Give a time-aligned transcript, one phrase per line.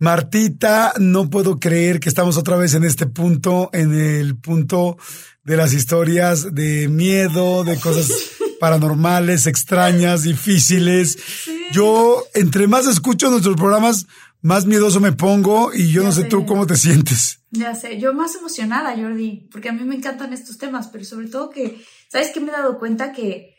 [0.00, 4.96] Martita, no puedo creer que estamos otra vez en este punto, en el punto
[5.44, 8.10] de las historias de miedo, de cosas
[8.60, 11.18] paranormales, extrañas, difíciles.
[11.70, 14.06] Yo, entre más escucho nuestros programas,
[14.40, 17.40] más miedoso me pongo y yo no sé, tú cómo te sientes.
[17.50, 21.28] Ya sé, yo más emocionada, Jordi, porque a mí me encantan estos temas, pero sobre
[21.28, 23.12] todo que, ¿sabes qué me he dado cuenta?
[23.12, 23.54] Que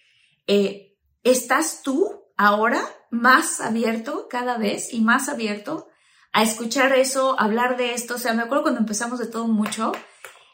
[0.48, 5.91] eh, estás tú ahora más abierto cada vez y más abierto
[6.34, 8.16] a escuchar eso, hablar de esto.
[8.16, 9.92] O sea, me acuerdo cuando empezamos de todo mucho,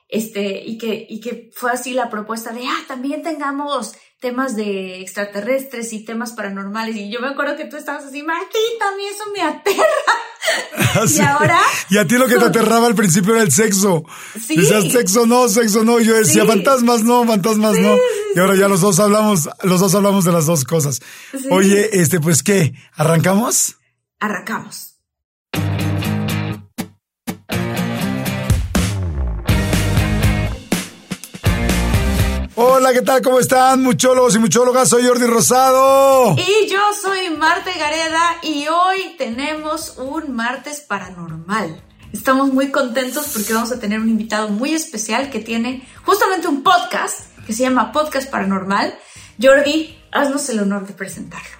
[0.09, 4.99] este, y que, y que fue así la propuesta de, ah, también tengamos temas de
[5.01, 6.95] extraterrestres y temas paranormales.
[6.95, 11.05] Y yo me acuerdo que tú estabas así, Martita, a mí eso me aterra.
[11.15, 11.59] y ahora.
[11.89, 14.03] Y a ti lo que te aterraba al principio era el sexo.
[14.41, 14.55] Sí.
[14.55, 15.99] Decías sexo no, sexo no.
[15.99, 17.95] Y yo decía, fantasmas no, fantasmas no.
[18.33, 21.01] Y ahora ya los dos hablamos, los dos hablamos de las dos cosas.
[21.51, 22.73] Oye, este, pues, ¿qué?
[22.95, 23.75] ¿Arrancamos?
[24.19, 24.86] Arrancamos.
[32.59, 33.21] Hola, ¿qué tal?
[33.21, 34.89] ¿Cómo están, muchólogos y muchólogas?
[34.89, 36.35] Soy Jordi Rosado.
[36.39, 41.79] Y yo soy Marte Gareda y hoy tenemos un martes paranormal.
[42.11, 46.63] Estamos muy contentos porque vamos a tener un invitado muy especial que tiene justamente un
[46.63, 48.95] podcast que se llama Podcast Paranormal.
[49.39, 51.57] Jordi, haznos el honor de presentarlo.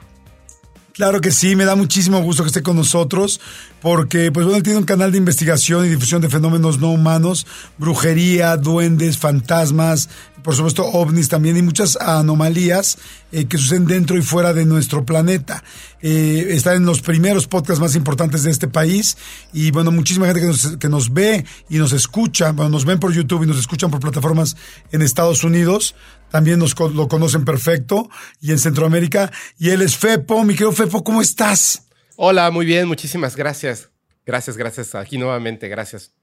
[0.94, 3.40] Claro que sí, me da muchísimo gusto que esté con nosotros,
[3.82, 7.46] porque pues bueno, tiene un canal de investigación y difusión de fenómenos no humanos,
[7.78, 10.10] brujería, duendes, fantasmas,
[10.44, 12.98] por supuesto ovnis también y muchas anomalías
[13.32, 15.64] eh, que suceden dentro y fuera de nuestro planeta.
[16.02, 19.18] Eh, está en los primeros podcasts más importantes de este país
[19.54, 23.00] y bueno, muchísima gente que nos, que nos ve y nos escucha, bueno, nos ven
[23.00, 24.56] por YouTube y nos escuchan por plataformas
[24.92, 25.96] en Estados Unidos,
[26.32, 28.10] también nos lo conocen perfecto,
[28.42, 29.32] y en Centroamérica.
[29.58, 30.44] Y él es Fepo.
[30.44, 31.87] Mi querido Fepo, ¿cómo estás?
[32.20, 33.92] Hola, muy bien, muchísimas gracias.
[34.26, 34.96] Gracias, gracias.
[34.96, 36.16] Aquí nuevamente, gracias.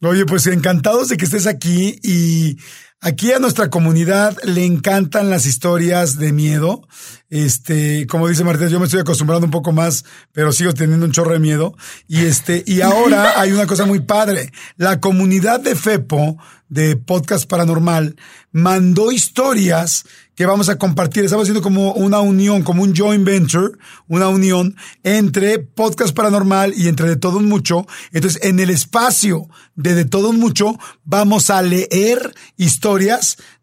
[0.00, 2.56] Oye, pues encantados de que estés aquí y
[3.00, 6.86] aquí a nuestra comunidad le encantan las historias de miedo.
[7.30, 11.12] Este, como dice Martín, yo me estoy acostumbrando un poco más, pero sigo teniendo un
[11.12, 11.74] chorro de miedo.
[12.06, 14.52] Y este, y ahora hay una cosa muy padre.
[14.76, 16.38] La comunidad de FEPO,
[16.68, 18.16] de Podcast Paranormal,
[18.52, 20.04] mandó historias
[20.34, 21.24] que vamos a compartir.
[21.24, 23.72] Estamos haciendo como una unión, como un joint venture,
[24.06, 27.86] una unión entre Podcast Paranormal y entre De Todo un Mucho.
[28.12, 32.87] Entonces, en el espacio de De Todo un Mucho, vamos a leer historias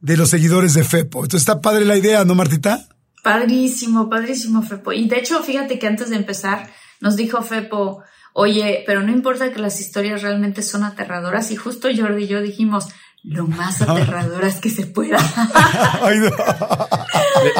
[0.01, 1.23] de los seguidores de FEPO.
[1.23, 2.87] Entonces, está padre la idea, ¿no, Martita?
[3.23, 4.93] Padrísimo, padrísimo, Fepo.
[4.93, 6.69] Y de hecho, fíjate que antes de empezar,
[7.01, 8.03] nos dijo Fepo,
[8.33, 11.49] oye, pero no importa que las historias realmente son aterradoras.
[11.49, 12.87] Y justo Jordi y yo dijimos,
[13.23, 15.17] lo más aterradoras que se pueda.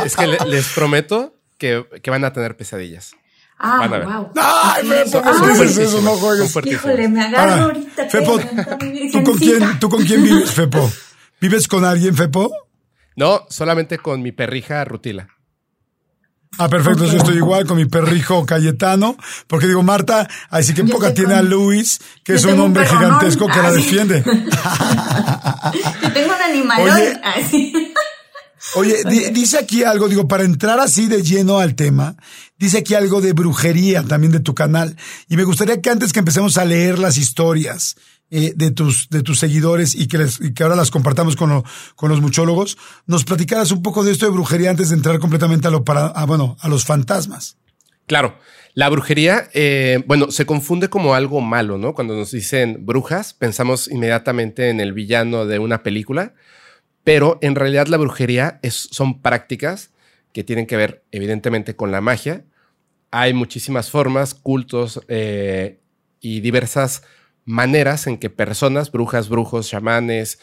[0.06, 3.14] Es que les prometo que, van a tener pesadillas.
[3.58, 4.32] Ah, wow.
[4.36, 6.02] Ay, Fepo, ¿cómo dices eso?
[6.02, 6.56] No juegues.
[6.64, 8.10] Híjole, me agarro ahorita.
[8.10, 8.40] Fepo,
[9.12, 10.92] ¿tú con, quién, ¿tú con quién vives, Fepo?
[11.40, 12.52] ¿Vives con alguien, Fepo?
[13.16, 15.28] No, solamente con mi perrija Rutila.
[16.58, 19.18] Ah, perfecto, yo estoy igual con mi perrijo Cayetano,
[19.48, 23.48] porque digo, Marta, así que en poca tiene a Luis, que es un hombre gigantesco
[23.48, 24.24] que la defiende.
[26.02, 27.02] yo tengo un animalón.
[28.76, 32.16] Oye, dice aquí algo, digo, para entrar así de lleno al tema,
[32.58, 34.96] dice aquí algo de brujería también de tu canal.
[35.28, 37.98] Y me gustaría que antes que empecemos a leer las historias
[38.32, 41.64] eh, de, tus, de tus seguidores y que, les, que ahora las compartamos con,
[41.96, 45.68] con los muchólogos, nos platicaras un poco de esto de brujería antes de entrar completamente
[45.68, 47.58] a, lo para, a, bueno, a los fantasmas.
[48.08, 48.38] Claro,
[48.74, 51.94] la brujería, eh, bueno, se confunde como algo malo, ¿no?
[51.94, 56.34] Cuando nos dicen brujas, pensamos inmediatamente en el villano de una película,
[57.04, 59.92] pero en realidad la brujería es, son prácticas
[60.34, 62.46] que tienen que ver evidentemente con la magia
[63.18, 65.80] hay muchísimas formas, cultos eh,
[66.20, 67.04] y diversas
[67.46, 70.40] maneras en que personas, brujas, brujos, chamanes,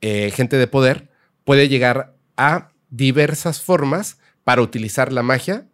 [0.00, 1.10] eh, gente de poder,
[1.44, 5.68] puede llegar a diversas formas para utilizar la magia,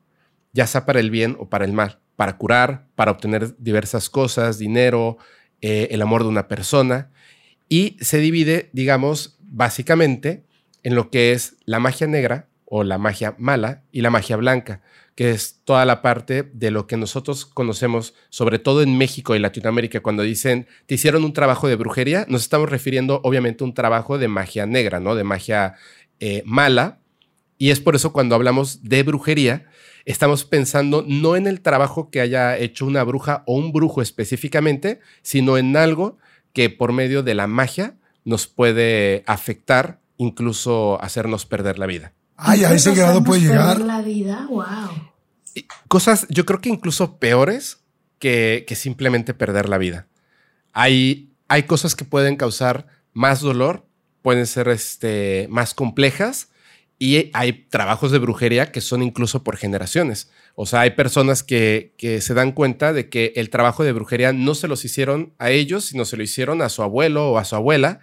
[0.52, 4.58] ya sea para el bien o para el mal, para curar, para obtener diversas cosas,
[4.58, 5.18] dinero,
[5.60, 7.10] eh, el amor de una persona.
[7.68, 10.44] Y se divide, digamos, básicamente
[10.82, 14.80] en lo que es la magia negra o la magia mala y la magia blanca
[15.20, 19.38] que es toda la parte de lo que nosotros conocemos, sobre todo en México y
[19.38, 23.74] Latinoamérica, cuando dicen, te hicieron un trabajo de brujería, nos estamos refiriendo obviamente a un
[23.74, 25.14] trabajo de magia negra, ¿no?
[25.14, 25.74] De magia
[26.20, 27.00] eh, mala.
[27.58, 29.66] Y es por eso cuando hablamos de brujería,
[30.06, 35.00] estamos pensando no en el trabajo que haya hecho una bruja o un brujo específicamente,
[35.20, 36.16] sino en algo
[36.54, 42.14] que por medio de la magia nos puede afectar, incluso hacernos perder la vida.
[42.38, 43.82] Ay, a ese grado puede llegar.
[43.82, 45.09] La vida, wow
[45.88, 47.78] cosas, yo creo que incluso peores
[48.18, 50.06] que, simplemente perder la vida.
[50.72, 53.86] Hay, hay cosas que pueden causar más dolor,
[54.22, 56.48] pueden ser este, más complejas
[56.98, 60.30] y hay trabajos de brujería que son incluso por generaciones.
[60.54, 64.34] O sea, hay personas que, que, se dan cuenta de que el trabajo de brujería
[64.34, 67.46] no se los hicieron a ellos, sino se lo hicieron a su abuelo o a
[67.46, 68.00] su abuela.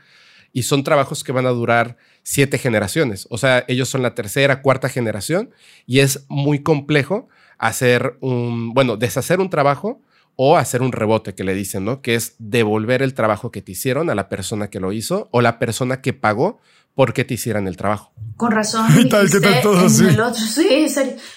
[0.52, 3.28] Y son trabajos que van a durar siete generaciones.
[3.30, 5.52] O sea, ellos son la tercera, cuarta generación
[5.86, 10.02] y es muy complejo hacer un, bueno, deshacer un trabajo
[10.36, 12.02] o hacer un rebote que le dicen, ¿no?
[12.02, 15.42] Que es devolver el trabajo que te hicieron a la persona que lo hizo o
[15.42, 16.60] la persona que pagó
[16.94, 18.12] porque te hicieran el trabajo.
[18.38, 18.88] Con razón.
[18.96, 19.90] ¿Qué tal, qué tal todo?
[19.90, 20.06] sí.
[20.08, 20.88] El otro, sí,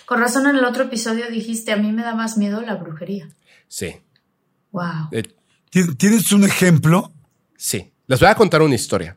[0.07, 3.29] Con razón en el otro episodio dijiste, a mí me da más miedo la brujería.
[3.69, 3.97] Sí.
[4.73, 5.09] Wow.
[5.13, 5.23] Eh,
[5.71, 7.13] ¿Tienes un ejemplo?
[7.57, 7.93] Sí.
[8.07, 9.17] Les voy a contar una historia.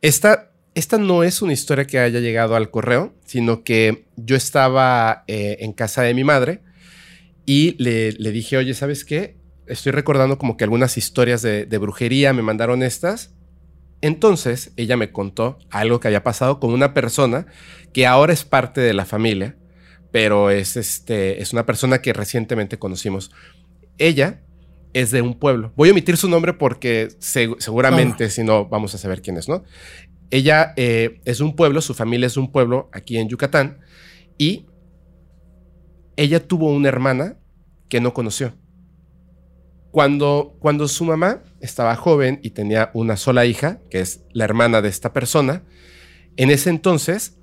[0.00, 0.49] Esta
[0.80, 5.58] esta no es una historia que haya llegado al correo, sino que yo estaba eh,
[5.60, 6.62] en casa de mi madre
[7.44, 9.36] y le, dije, oye, ¿sabes qué?
[9.66, 13.34] Estoy recordando como que algunas historias de, brujería me mandaron estas.
[14.00, 17.46] Entonces ella me contó algo que había pasado con una persona
[17.92, 19.56] que ahora es parte de la familia,
[20.10, 23.30] pero es, este, es una persona que recientemente conocimos.
[23.98, 24.40] Ella
[24.94, 25.72] es de un pueblo.
[25.76, 29.62] Voy a omitir su nombre porque seguramente si no vamos a saber quién es, ¿no?
[30.30, 33.80] Ella eh, es un pueblo, su familia es un pueblo aquí en Yucatán
[34.38, 34.66] y
[36.16, 37.36] ella tuvo una hermana
[37.88, 38.54] que no conoció.
[39.90, 44.82] Cuando, cuando su mamá estaba joven y tenía una sola hija, que es la hermana
[44.82, 45.64] de esta persona,
[46.36, 47.38] en ese entonces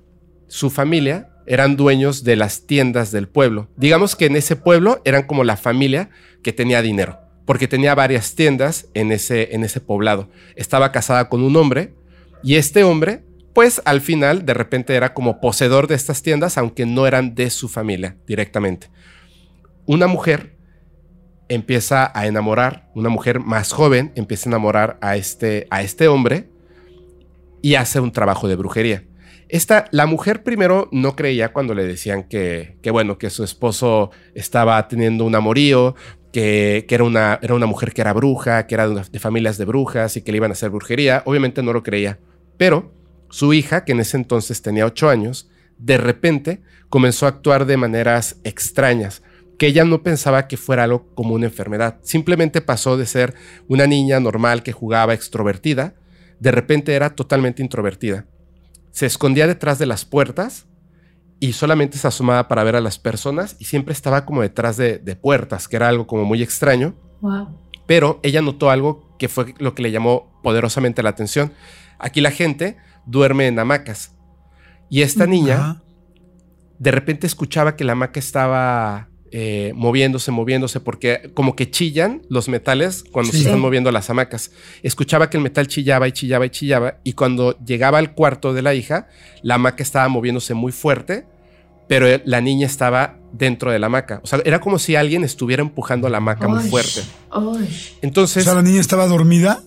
[0.46, 3.68] su familia eran dueños de las tiendas del pueblo.
[3.76, 6.08] Digamos que en ese pueblo eran como la familia
[6.42, 10.30] que tenía dinero, porque tenía varias tiendas en ese, en ese poblado.
[10.56, 11.97] Estaba casada con un hombre
[12.42, 13.22] y este hombre,
[13.54, 17.50] pues al final de repente era como poseedor de estas tiendas, aunque no eran de
[17.50, 18.88] su familia directamente.
[19.86, 20.56] Una mujer
[21.48, 26.50] empieza a enamorar, una mujer más joven empieza a enamorar a este, a este hombre
[27.62, 29.04] y hace un trabajo de brujería.
[29.48, 34.10] Esta, la mujer primero no creía cuando le decían que, que bueno, que su esposo
[34.34, 35.96] estaba teniendo un amorío,
[36.32, 40.16] que, era, una, era una mujer que era bruja, que era de familias de brujas
[40.16, 41.22] y que le iban a hacer brujería.
[41.24, 42.18] Obviamente no lo creía.
[42.58, 42.92] Pero
[43.30, 46.60] su hija, que en ese entonces tenía ocho años, de repente
[46.90, 49.22] comenzó a actuar de maneras extrañas,
[49.58, 51.98] que ella no pensaba que fuera algo como una enfermedad.
[52.02, 53.34] Simplemente pasó de ser
[53.68, 55.94] una niña normal que jugaba extrovertida,
[56.38, 58.26] de repente era totalmente introvertida.
[58.90, 60.66] Se escondía detrás de las puertas
[61.40, 64.98] y solamente se asomaba para ver a las personas y siempre estaba como detrás de,
[65.20, 66.94] puertas, que era algo como muy extraño.
[67.86, 71.52] Pero ella notó algo que fue lo que le llamó poderosamente la atención.
[71.98, 72.76] Aquí la gente
[73.06, 74.12] duerme en hamacas.
[74.90, 75.82] Y esta niña
[76.78, 82.48] de repente escuchaba que la hamaca estaba eh, moviéndose, moviéndose, porque como que chillan los
[82.48, 84.52] metales cuando se están moviendo las hamacas.
[84.82, 86.98] Escuchaba que el metal chillaba y chillaba y chillaba.
[87.04, 89.08] Y cuando llegaba al cuarto de la hija,
[89.42, 91.26] la hamaca estaba moviéndose muy fuerte,
[91.88, 94.20] pero la niña estaba dentro de la hamaca.
[94.22, 97.02] O sea, era como si alguien estuviera empujando la hamaca muy fuerte.
[98.00, 98.44] Entonces.
[98.44, 99.62] O sea, la niña estaba dormida.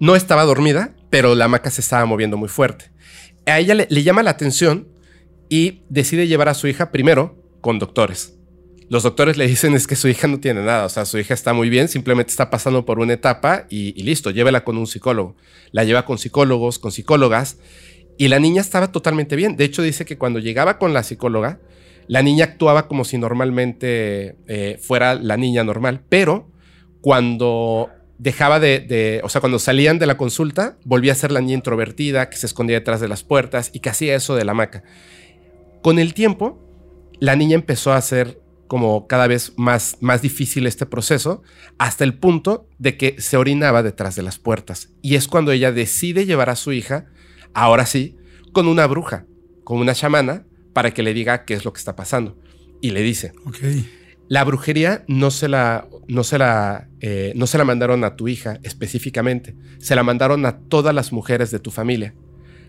[0.00, 2.90] No estaba dormida, pero la hamaca se estaba moviendo muy fuerte.
[3.44, 4.88] A ella le, llama la atención
[5.50, 8.38] y decide llevar a su hija primero con doctores.
[8.88, 11.34] Los doctores le dicen es que su hija no tiene nada, o sea, su hija
[11.34, 15.36] está muy bien, simplemente está pasando por una etapa y, listo, llévela con un psicólogo.
[15.70, 17.58] La lleva con psicólogos, con psicólogas
[18.16, 19.58] y la niña estaba totalmente bien.
[19.58, 21.60] De hecho, dice que cuando llegaba con la psicóloga,
[22.06, 26.50] la niña actuaba como si normalmente eh, fuera la niña normal, pero
[27.02, 31.54] cuando dejaba de, o sea, cuando salían de la consulta, volvía a ser la niña
[31.54, 34.84] introvertida, que se escondía detrás de las puertas y que hacía eso de la hamaca.
[35.82, 36.62] Con el tiempo,
[37.18, 38.40] la niña empezó a hacer
[38.72, 41.42] como cada vez más, más difícil este proceso,
[41.76, 44.88] hasta el punto de que se orinaba detrás de las puertas.
[45.02, 47.04] Y es cuando ella decide llevar a su hija,
[47.52, 48.16] ahora sí,
[48.52, 49.26] con una bruja,
[49.62, 52.38] con una chamana, para que le diga qué es lo que está pasando.
[52.80, 53.34] Y le dice,
[54.32, 58.28] la brujería no se la, no, se la, eh, no se la mandaron a tu
[58.28, 62.14] hija específicamente, se la mandaron a todas las mujeres de tu familia.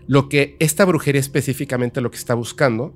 [0.06, 2.94] Lo que esta brujería específicamente lo que está buscando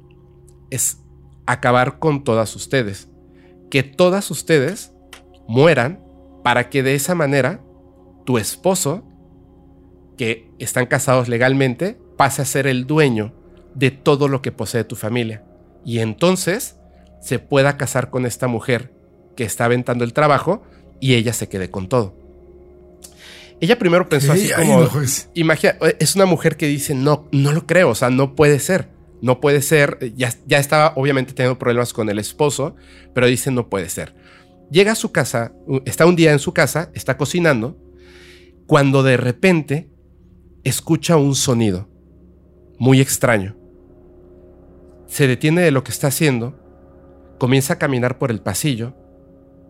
[0.68, 0.98] es
[1.46, 3.08] acabar con todas ustedes.
[3.70, 4.92] Que todas ustedes
[5.48, 6.04] mueran
[6.44, 7.64] para que de esa manera
[8.26, 9.02] tu esposo,
[10.18, 13.32] que están casados legalmente, pase a ser el dueño
[13.74, 15.42] de todo lo que posee tu familia.
[15.86, 16.77] Y entonces
[17.20, 18.92] se pueda casar con esta mujer
[19.36, 20.62] que está aventando el trabajo
[21.00, 22.16] y ella se quede con todo.
[23.60, 24.88] Ella primero pensó así como,
[25.34, 28.88] imagina, es una mujer que dice, no, no lo creo, o sea, no puede ser,
[29.20, 32.76] no puede ser, ya, ya estaba obviamente teniendo problemas con el esposo,
[33.14, 34.14] pero dice, no puede ser.
[34.70, 35.52] Llega a su casa,
[35.86, 37.76] está un día en su casa, está cocinando,
[38.66, 39.90] cuando de repente
[40.62, 41.88] escucha un sonido
[42.78, 43.56] muy extraño.
[45.06, 46.57] Se detiene de lo que está haciendo,
[47.38, 48.94] comienza a caminar por el pasillo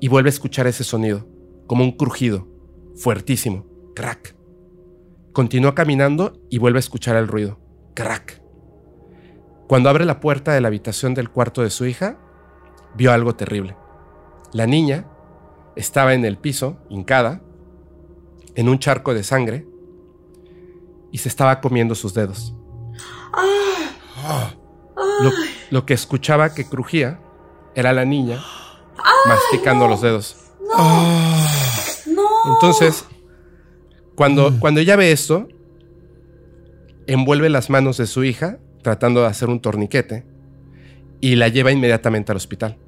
[0.01, 1.27] y vuelve a escuchar ese sonido,
[1.67, 2.49] como un crujido,
[2.97, 4.37] fuertísimo, crack.
[5.33, 7.61] Continúa caminando y vuelve a escuchar el ruido,
[7.95, 8.43] crack.
[9.69, 12.19] Cuando abre la puerta de la habitación del cuarto de su hija,
[12.95, 13.77] vio algo terrible.
[14.53, 15.07] La niña
[15.77, 17.43] estaba en el piso, hincada,
[18.55, 19.69] en un charco de sangre,
[21.13, 22.55] y se estaba comiendo sus dedos.
[25.71, 27.21] Lo, que escuchaba que crujía
[27.79, 28.43] era la niña
[29.29, 30.37] masticando los dedos.
[32.07, 32.55] No.
[32.55, 33.05] Entonces,
[34.17, 34.59] cuando, mm.
[34.59, 35.47] cuando ella ve esto,
[37.07, 40.27] envuelve las manos de su hija tratando de hacer un torniquete
[41.21, 42.79] y la lleva inmediatamente al hospital.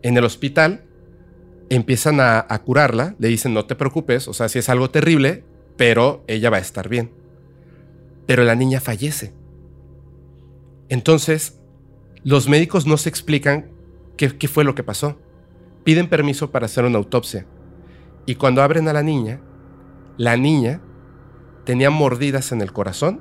[0.00, 0.84] En el hospital
[1.68, 5.44] empiezan a, a curarla, le dicen no te preocupes, o sea, si es algo terrible,
[5.76, 7.10] pero ella va a estar bien.
[8.24, 9.34] Pero la niña fallece.
[10.88, 11.58] Entonces,
[12.22, 13.73] los médicos no se explican
[14.16, 15.18] qué, fue lo que pasó.
[15.84, 17.46] Piden permiso para hacer una autopsia.
[18.26, 19.40] Y cuando abren a la niña,
[20.16, 20.80] la niña
[21.64, 23.20] tenía mordidas en el corazón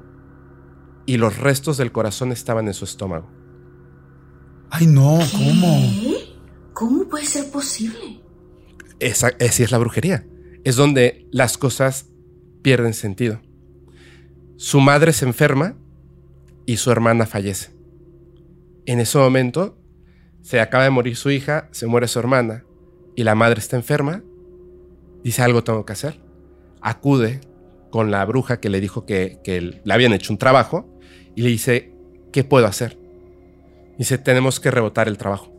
[1.05, 3.29] y los restos del corazón estaban en su estómago.
[4.69, 5.93] Ay, no, ¿cómo?
[6.73, 8.21] ¿Cómo puede ser posible?
[8.99, 10.25] Esa, esa es la brujería.
[10.63, 12.07] Es donde las cosas
[12.61, 13.41] pierden sentido.
[14.55, 15.75] Su madre se enferma
[16.65, 17.71] y su hermana fallece.
[18.85, 19.77] En ese momento,
[20.43, 22.65] se acaba de morir su hija, se muere su hermana
[23.15, 24.21] y la madre está enferma.
[25.23, 26.19] Dice algo tengo que hacer.
[26.81, 27.39] Acude
[27.89, 29.39] con la bruja que le dijo que,
[29.83, 30.85] le habían hecho un trabajo
[31.33, 31.93] y le dice,
[32.33, 32.99] ¿qué puedo hacer?
[33.97, 35.53] Dice, tenemos que rebotar el trabajo,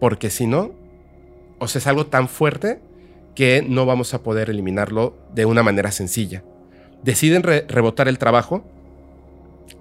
[0.00, 0.72] porque si no,
[1.58, 2.80] o sea, es algo tan fuerte
[3.34, 6.44] que no vamos a poder eliminarlo de una manera sencilla.
[7.02, 8.68] Deciden rebotar el trabajo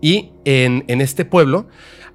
[0.01, 1.67] y en, este pueblo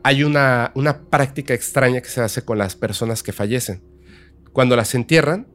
[0.03, 3.83] hay una, una, práctica extraña que se hace con las personas que fallecen.
[4.53, 5.49] Cuando las entierran,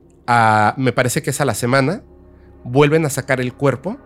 [0.77, 2.03] me parece que es a la semana,
[2.63, 3.98] vuelven a sacar el cuerpo,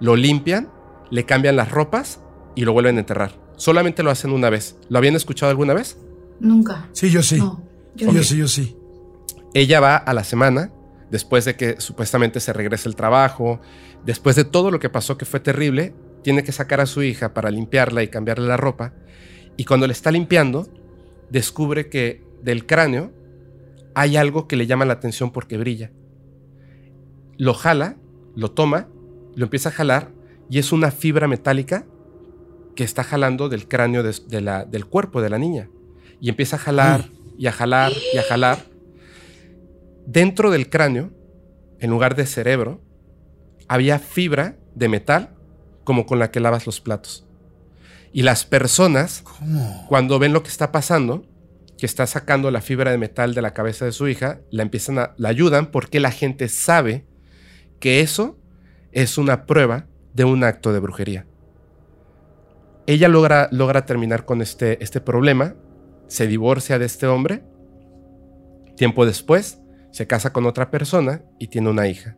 [0.00, 0.70] lo limpian,
[1.10, 2.20] le cambian las ropas
[2.54, 3.40] y lo vuelven a enterrar.
[3.56, 4.76] Solamente lo hacen una vez.
[4.88, 5.98] ¿Lo habían escuchado alguna vez?
[6.40, 6.88] Nunca.
[6.92, 7.38] Sí, yo sí.
[7.94, 8.76] yo, sí, yo sí.
[9.54, 10.72] Ella va a la semana,
[11.10, 13.60] después de que supuestamente se regrese el trabajo,
[14.04, 17.34] después de todo lo que pasó que fue terrible, tiene que sacar a su hija
[17.34, 18.94] para limpiarla y cambiarle la ropa.
[19.56, 20.68] Y cuando le está limpiando,
[21.30, 23.12] descubre que del cráneo
[23.94, 25.90] hay algo que le llama la atención porque brilla.
[27.36, 27.96] Lo jala,
[28.34, 28.88] lo toma,
[29.34, 30.10] lo empieza a jalar
[30.48, 31.84] y es una fibra metálica
[32.74, 35.68] que está jalando del cráneo de, la, del cuerpo de la niña.
[36.20, 38.58] Y empieza a jalar y a jalar y a jalar.
[40.06, 41.10] Dentro del cráneo,
[41.80, 42.80] en lugar de cerebro,
[43.68, 45.34] había fibra de metal
[45.84, 47.26] como con la que lavas los platos.
[48.12, 49.24] Y las personas,
[49.88, 51.24] cuando ven lo que está pasando,
[51.78, 54.98] que está sacando la fibra de metal de la cabeza de su hija, la empiezan
[54.98, 57.06] a, la ayudan porque la gente sabe
[57.80, 58.38] que eso
[58.92, 61.26] es una prueba de un acto de brujería.
[62.86, 65.54] Ella logra, logra terminar con este, este problema,
[66.06, 67.42] se divorcia de este hombre,
[68.76, 69.58] tiempo después
[69.90, 72.16] se casa con otra persona y tiene una hija,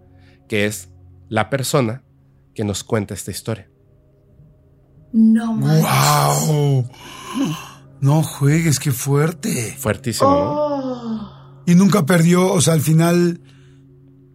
[0.48, 0.90] que es
[1.28, 2.03] la persona
[2.54, 3.68] que nos cuenta esta historia.
[5.12, 6.88] No ¡Wow!
[8.00, 9.74] No juegues, qué fuerte.
[9.78, 11.62] Fuertísimo, ¿no?
[11.66, 13.40] Y nunca perdió, o sea, al final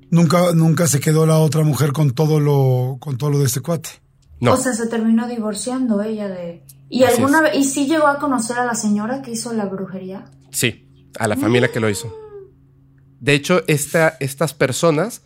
[0.10, 3.62] nunca, nunca se quedó la otra mujer con todo lo, con todo lo de este
[3.62, 3.90] cuate.
[4.40, 4.54] No.
[4.54, 6.66] O sea, se terminó divorciando ella de.
[6.90, 10.26] ¿Y alguna vez, y sí llegó a conocer a la señora que hizo la brujería?
[10.50, 12.12] Sí, a la familia que lo hizo.
[13.20, 15.22] De hecho, estas personas,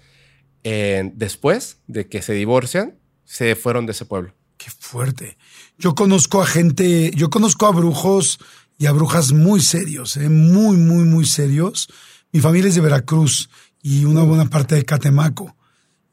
[0.64, 4.34] después de que se divorcian, se fueron de ese pueblo.
[4.58, 5.38] Qué fuerte.
[5.78, 8.40] Yo conozco a gente, yo conozco a brujos
[8.78, 10.30] y a brujas muy serios, ¿eh?
[10.30, 11.90] muy, muy, muy serios.
[12.32, 13.50] Mi familia es de Veracruz
[13.82, 15.56] y una buena parte de Catemaco.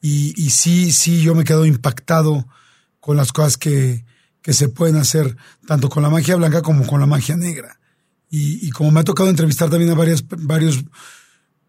[0.02, 2.46] Y, sí, sí, yo me quedo impactado
[3.00, 4.04] con las cosas que,
[4.40, 7.78] que se pueden hacer, tanto con la magia blanca como con la magia negra.
[8.30, 10.82] Y, y como me ha tocado entrevistar también a varias, varios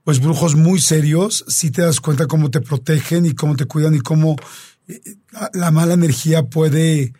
[0.03, 3.96] pues brujos muy serios, sí te das cuenta cómo te protegen y cómo te cuidan
[3.96, 4.36] y cómo
[4.88, 5.00] eh,
[5.53, 7.13] la mala energía puede,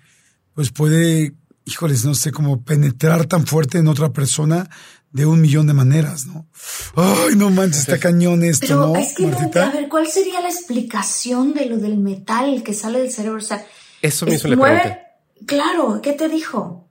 [0.54, 1.34] pues puede,
[1.66, 4.70] híjoles, no sé, como penetrar tan fuerte en otra persona
[5.12, 6.48] de un millón de maneras, ¿no?
[6.96, 8.96] Ay, no manches, está cañón esto, Pero ¿no?
[8.96, 9.68] es que, no, Martita?
[9.68, 13.38] a ver, ¿cuál sería la explicación de lo del metal que sale del cerebro?
[13.40, 13.66] O sea,
[14.02, 15.00] Eso es- mismo le pregunté.
[15.46, 16.90] Claro, ¿qué te dijo?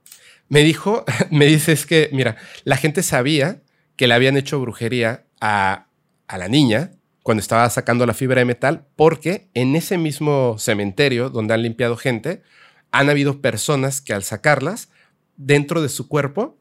[0.49, 3.61] Me dijo, me dice es que, mira, la gente sabía
[3.95, 5.87] que le habían hecho brujería a,
[6.29, 6.91] la niña
[7.23, 11.97] cuando estaba sacando la fibra de metal, porque en ese mismo cementerio donde han limpiado
[11.97, 12.41] gente,
[12.91, 14.89] han habido personas que al sacarlas,
[15.35, 16.57] dentro de su cuerpo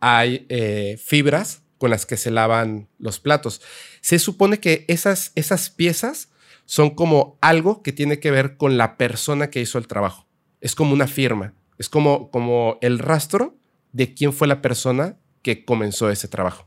[0.00, 3.62] hay eh, fibras con las que se lavan los platos.
[4.00, 6.30] Se supone que esas, esas piezas
[6.64, 10.26] son como algo que tiene que ver con la persona que hizo el trabajo.
[10.60, 11.54] Es como una firma.
[11.78, 13.56] Es como, como el rastro
[13.92, 16.66] de quién fue la persona que comenzó ese trabajo.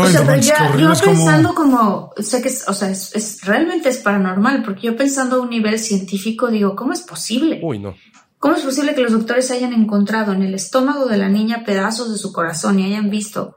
[0.00, 3.14] O sea, no pero ya, yo como- pensando como, sé que es, o sea, es,
[3.14, 7.60] es- realmente es paranormal, porque yo pensando a un nivel científico digo, ¿cómo es posible?
[7.62, 7.94] Uy, no.
[8.38, 12.10] ¿Cómo es posible que los doctores hayan encontrado en el estómago de la niña pedazos
[12.10, 13.56] de su corazón y hayan visto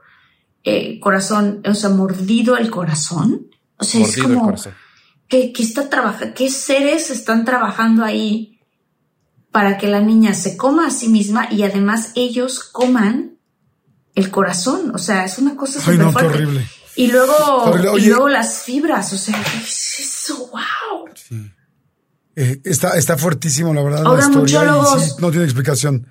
[0.64, 3.48] eh, corazón, o sea, mordido el corazón?
[3.78, 4.56] O sea, es Mordido como.
[5.28, 6.34] ¿qué, qué está trabajando?
[6.36, 8.60] ¿Qué seres están trabajando ahí
[9.52, 13.35] para que la niña se coma a sí misma y además ellos coman
[14.16, 14.92] el corazón?
[14.96, 16.66] O sea, es una cosa Ay, no, qué horrible.
[16.96, 17.92] Y luego, Horrible.
[18.02, 20.50] y luego las fibras, o sea, ¿qué es eso?
[20.52, 21.10] ¡Wow!
[22.38, 24.32] Eh, está, está fuertísimo, la verdad, la historia.
[24.32, 25.04] y muchólogos.
[25.04, 26.08] sí, no tiene explicación.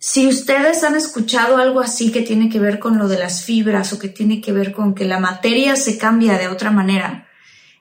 [0.00, 3.92] Si ustedes han escuchado algo así que tiene que ver con lo de las fibras
[3.92, 7.26] o que tiene que ver con que la materia se cambia de otra manera,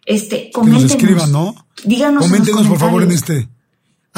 [0.06, 0.92] este, Que nos coméntenos.
[0.92, 1.68] escriban, ¿no?
[1.84, 3.48] Díganos en los Coméntenos, por favor, en este.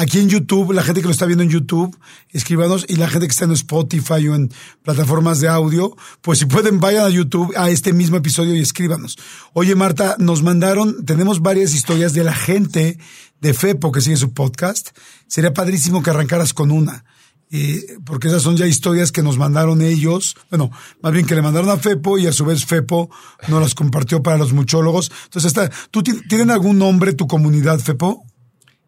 [0.02, 1.94] Aquí en YouTube, la gente que lo está viendo en YouTube,
[2.30, 2.86] escríbanos.
[2.88, 4.50] Y la gente que está en Spotify o en
[4.82, 9.18] plataformas de audio, pues si pueden, vayan a YouTube a este mismo episodio y escríbanos.
[9.52, 12.96] Oye, Marta, nos mandaron, tenemos varias historias de la gente
[13.42, 14.88] de FEPO que sigue su podcast.
[15.26, 17.04] Sería padrísimo que arrancaras con una.
[17.52, 20.70] eh, porque esas son ya historias que nos mandaron ellos, bueno,
[21.02, 23.10] más bien que le mandaron a Fepo y a su vez Fepo
[23.48, 25.10] nos las compartió para los muchólogos.
[25.24, 25.52] Entonces,
[25.90, 28.24] ¿tú ti- tienen algún nombre tu comunidad, Fepo?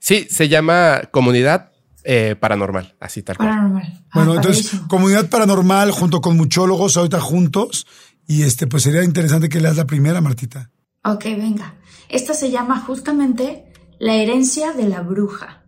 [0.03, 1.71] Sí, se llama Comunidad
[2.03, 3.51] eh, Paranormal, así tal cual.
[3.51, 3.93] Paranormal.
[3.97, 4.89] Ah, Bueno, entonces, padrísimo.
[4.89, 7.87] comunidad paranormal junto con muchólogos ahorita juntos.
[8.27, 10.73] Y este, pues sería interesante que leas la primera, Martita.
[11.05, 11.77] Ok, venga.
[12.09, 15.63] Esta se llama justamente La herencia de la bruja,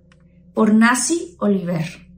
[0.52, 2.08] por Nancy Oliver.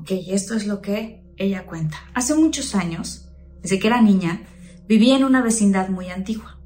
[0.00, 1.98] Ok, esto es lo que ella cuenta.
[2.14, 3.28] Hace muchos años,
[3.60, 4.44] desde que era niña,
[4.88, 6.58] vivía en una vecindad muy antigua.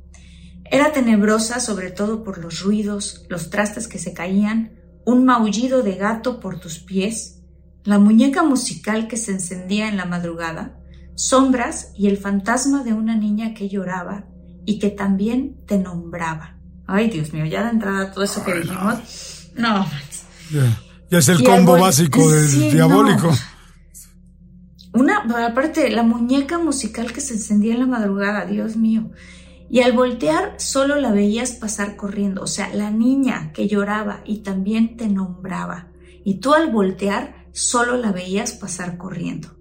[0.71, 5.97] Era tenebrosa sobre todo por los ruidos, los trastes que se caían, un maullido de
[5.97, 7.43] gato por tus pies,
[7.85, 10.79] la muñeca musical que se encendía en la madrugada,
[11.15, 14.27] sombras y el fantasma de una niña que lloraba
[14.67, 16.57] y que también te nombraba.
[16.87, 19.51] Ay, Dios mío, ya de entrada todo eso que dijimos.
[19.57, 19.87] No,
[20.53, 23.29] Ya, ya es el Y combo algo- básico del sí, diabólico.
[23.29, 23.37] no.
[24.93, 29.11] Una, aparte, la muñeca musical que se encendía en la madrugada, Dios mío.
[29.71, 34.39] Y al voltear solo la veías pasar corriendo, o sea, la niña que lloraba y
[34.39, 35.93] también te nombraba.
[36.25, 39.57] Y tú al voltear solo la veías pasar corriendo.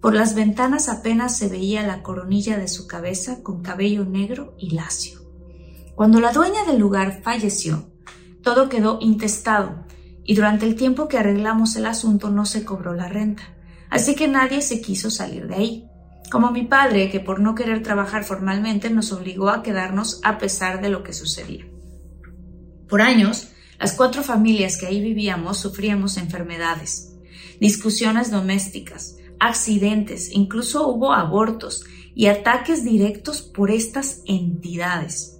[0.00, 4.74] Por las ventanas apenas se veía la coronilla de su cabeza con cabello negro y
[4.74, 5.20] lacio.
[5.94, 7.90] Cuando la dueña del lugar falleció,
[8.42, 9.86] todo quedó intestado
[10.24, 13.42] y durante el tiempo que arreglamos el asunto no se cobró la renta.
[13.88, 15.88] Así que nadie se quiso salir de ahí.
[16.30, 20.82] Como mi padre, que por no querer trabajar formalmente nos obligó a quedarnos a pesar
[20.82, 21.66] de lo que sucedía.
[22.88, 27.14] Por años, las cuatro familias que ahí vivíamos sufríamos enfermedades,
[27.60, 35.38] discusiones domésticas, accidentes, incluso hubo abortos y ataques directos por estas entidades.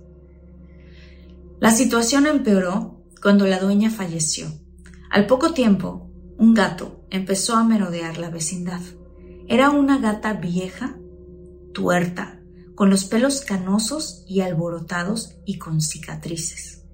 [1.61, 4.46] La situación empeoró cuando la dueña falleció.
[5.11, 8.81] Al poco tiempo, un gato empezó a merodear la vecindad.
[9.50, 10.98] Era una gata vieja,
[11.72, 12.38] tuerta,
[12.74, 16.84] con los pelos canosos y alborotados y con cicatrices.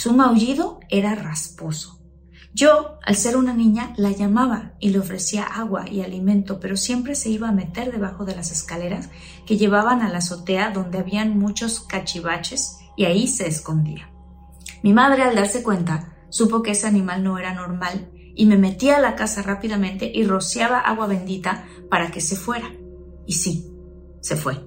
[0.00, 2.00] Su maullido era rasposo.
[2.54, 7.14] Yo, al ser una niña, la llamaba y le ofrecía agua y alimento, pero siempre
[7.14, 9.10] se iba a meter debajo de las escaleras
[9.46, 14.10] que llevaban a la azotea donde habían muchos cachivaches y ahí se escondía.
[14.82, 18.98] Mi madre, al darse cuenta, supo que ese animal no era normal y me metía
[18.98, 22.70] a la casa rápidamente y rociaba agua bendita para que se fuera.
[23.26, 23.72] Y sí,
[24.20, 24.64] se fue.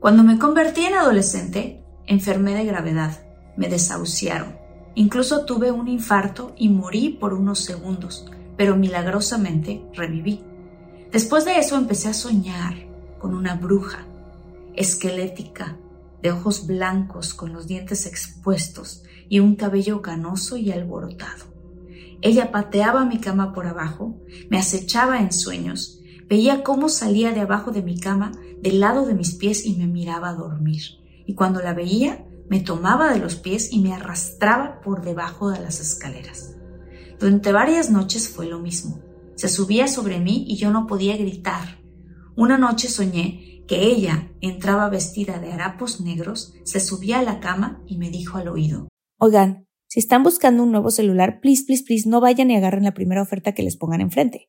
[0.00, 4.66] Cuando me convertí en adolescente, enfermé de gravedad, me desahuciaron
[4.98, 8.24] Incluso tuve un infarto y morí por unos segundos,
[8.56, 10.42] pero milagrosamente reviví.
[11.12, 12.74] Después de eso empecé a soñar
[13.18, 14.06] con una bruja,
[14.74, 15.76] esquelética,
[16.22, 21.44] de ojos blancos con los dientes expuestos y un cabello canoso y alborotado.
[22.22, 27.70] Ella pateaba mi cama por abajo, me acechaba en sueños, veía cómo salía de abajo
[27.70, 30.82] de mi cama, del lado de mis pies y me miraba a dormir.
[31.26, 35.60] Y cuando la veía, me tomaba de los pies y me arrastraba por debajo de
[35.60, 36.56] las escaleras.
[37.18, 39.00] Durante varias noches fue lo mismo.
[39.34, 41.78] Se subía sobre mí y yo no podía gritar.
[42.36, 47.82] Una noche soñé que ella entraba vestida de harapos negros, se subía a la cama
[47.86, 48.88] y me dijo al oído.
[49.18, 52.94] Oigan, si están buscando un nuevo celular, please, please, please, no vayan y agarren la
[52.94, 54.48] primera oferta que les pongan enfrente.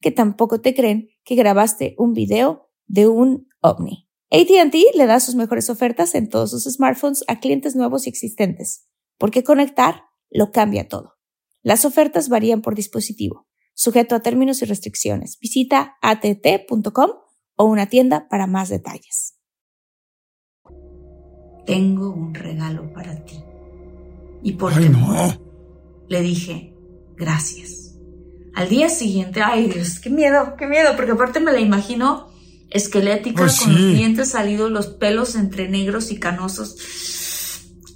[0.00, 4.08] que tampoco te creen que grabaste un video de un ovni.
[4.30, 8.88] ATT le da sus mejores ofertas en todos sus smartphones a clientes nuevos y existentes,
[9.18, 11.14] porque conectar lo cambia todo.
[11.62, 15.38] Las ofertas varían por dispositivo, sujeto a términos y restricciones.
[15.40, 17.10] Visita att.com
[17.56, 19.36] o una tienda para más detalles.
[21.64, 23.42] Tengo un regalo para ti.
[24.42, 25.16] ¿Y por no.
[26.08, 26.72] Le dije,
[27.16, 27.85] gracias.
[28.56, 32.28] Al día siguiente, ay Dios, qué miedo, qué miedo, porque aparte me la imagino
[32.70, 36.78] esquelética, Pues con los dientes salidos, los pelos entre negros y canosos.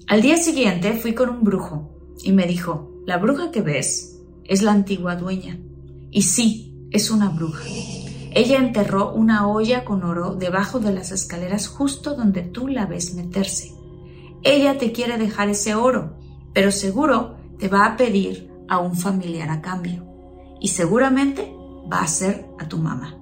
[0.07, 4.61] Al día siguiente fui con un brujo y me dijo, la bruja que ves es
[4.61, 5.59] la antigua dueña.
[6.11, 7.64] Y sí, es una bruja.
[8.33, 13.14] Ella enterró una olla con oro debajo de las escaleras justo donde tú la ves
[13.14, 13.73] meterse.
[14.42, 16.18] Ella te quiere dejar ese oro,
[16.53, 20.10] pero seguro te va a pedir a un familiar a cambio.
[20.61, 21.55] Y seguramente
[21.90, 23.16] va a ser a tu mamá.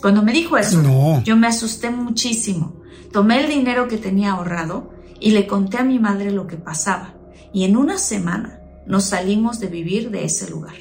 [0.00, 1.22] Cuando me dijo eso, No.
[1.24, 2.76] yo me asusté muchísimo.
[3.12, 7.14] Tomé el dinero que tenía ahorrado y le conté a mi madre lo que pasaba.
[7.52, 10.74] Y en una semana nos salimos de vivir de ese lugar.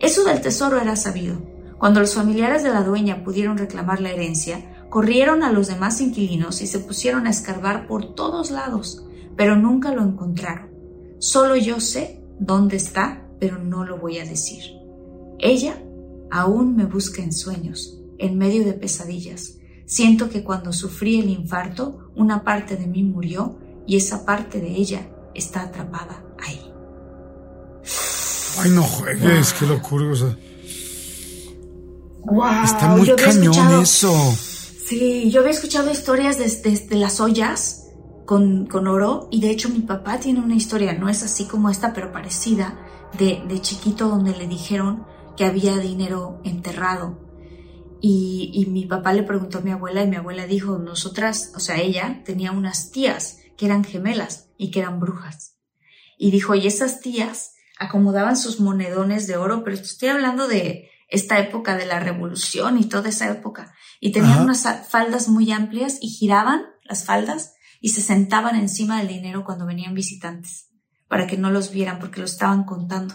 [0.00, 1.36] Eso del tesoro era sabido.
[1.78, 6.60] Cuando los familiares de la dueña pudieron reclamar la herencia, corrieron a los demás inquilinos
[6.62, 9.04] y se pusieron a escarbar por todos lados,
[9.36, 10.70] pero nunca lo encontraron.
[11.18, 14.75] Solo yo sé dónde está, pero no lo voy a decir.
[15.38, 15.82] Ella
[16.30, 19.58] aún me busca en sueños, en medio de pesadillas.
[19.86, 24.70] Siento que cuando sufrí el infarto, una parte de mí murió y esa parte de
[24.70, 26.60] ella está atrapada ahí.
[28.58, 30.10] Ay, no juegues, qué locura.
[30.10, 30.36] o sea,
[32.24, 34.12] Wow, está muy cañón eso.
[34.34, 37.86] Sí, yo había escuchado historias desde de, de las ollas
[38.24, 41.70] con, con oro y de hecho mi papá tiene una historia, no es así como
[41.70, 42.78] esta, pero parecida,
[43.18, 47.18] de, de chiquito donde le dijeron que había dinero enterrado.
[48.00, 51.60] Y, y mi papá le preguntó a mi abuela y mi abuela dijo, nosotras, o
[51.60, 55.56] sea, ella tenía unas tías que eran gemelas y que eran brujas.
[56.18, 61.38] Y dijo, y esas tías acomodaban sus monedones de oro, pero estoy hablando de esta
[61.38, 63.74] época de la revolución y toda esa época.
[64.00, 64.42] Y tenían Ajá.
[64.42, 69.66] unas faldas muy amplias y giraban las faldas y se sentaban encima del dinero cuando
[69.66, 70.70] venían visitantes,
[71.08, 73.14] para que no los vieran porque lo estaban contando.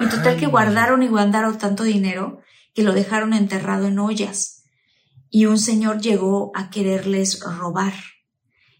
[0.00, 2.40] Y total que guardaron y guardaron tanto dinero
[2.74, 4.64] que lo dejaron enterrado en ollas.
[5.28, 7.92] Y un señor llegó a quererles robar.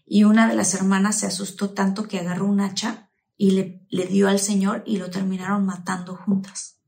[0.05, 4.07] Y una de las hermanas se asustó tanto que agarró un hacha y le, le
[4.07, 6.81] dio al señor y lo terminaron matando juntas.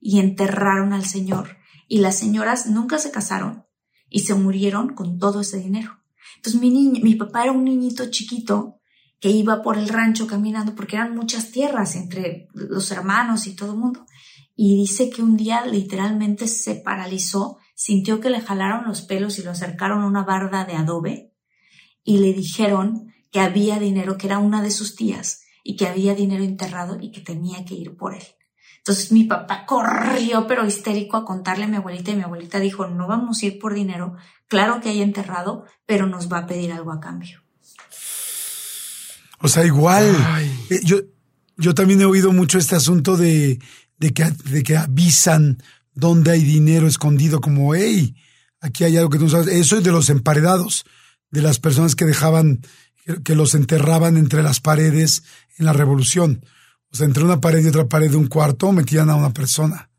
[0.00, 1.56] Y enterraron al señor.
[1.88, 3.64] Y las señoras nunca se casaron
[4.10, 5.98] y se murieron con todo ese dinero.
[6.36, 8.77] Entonces mi niño, mi papá era un niñito chiquito
[9.20, 13.72] que iba por el rancho caminando porque eran muchas tierras entre los hermanos y todo
[13.72, 14.06] el mundo.
[14.54, 19.42] Y dice que un día literalmente se paralizó, sintió que le jalaron los pelos y
[19.42, 21.32] lo acercaron a una barda de adobe
[22.04, 26.14] y le dijeron que había dinero, que era una de sus tías y que había
[26.14, 28.22] dinero enterrado y que tenía que ir por él.
[28.78, 32.86] Entonces mi papá corrió, pero histérico, a contarle a mi abuelita y mi abuelita dijo,
[32.86, 36.72] no vamos a ir por dinero, claro que hay enterrado, pero nos va a pedir
[36.72, 37.42] algo a cambio.
[39.40, 40.04] O sea, igual,
[40.70, 40.98] eh, yo,
[41.56, 43.58] yo también he oído mucho este asunto de,
[43.98, 45.62] de, que, de que avisan
[45.94, 48.14] dónde hay dinero escondido, como, hey,
[48.60, 49.48] aquí hay algo que tú no sabes.
[49.48, 50.84] Eso es de los emparedados,
[51.30, 52.60] de las personas que dejaban,
[53.24, 55.22] que los enterraban entre las paredes
[55.56, 56.44] en la revolución.
[56.90, 59.90] O sea, entre una pared y otra pared de un cuarto metían a una persona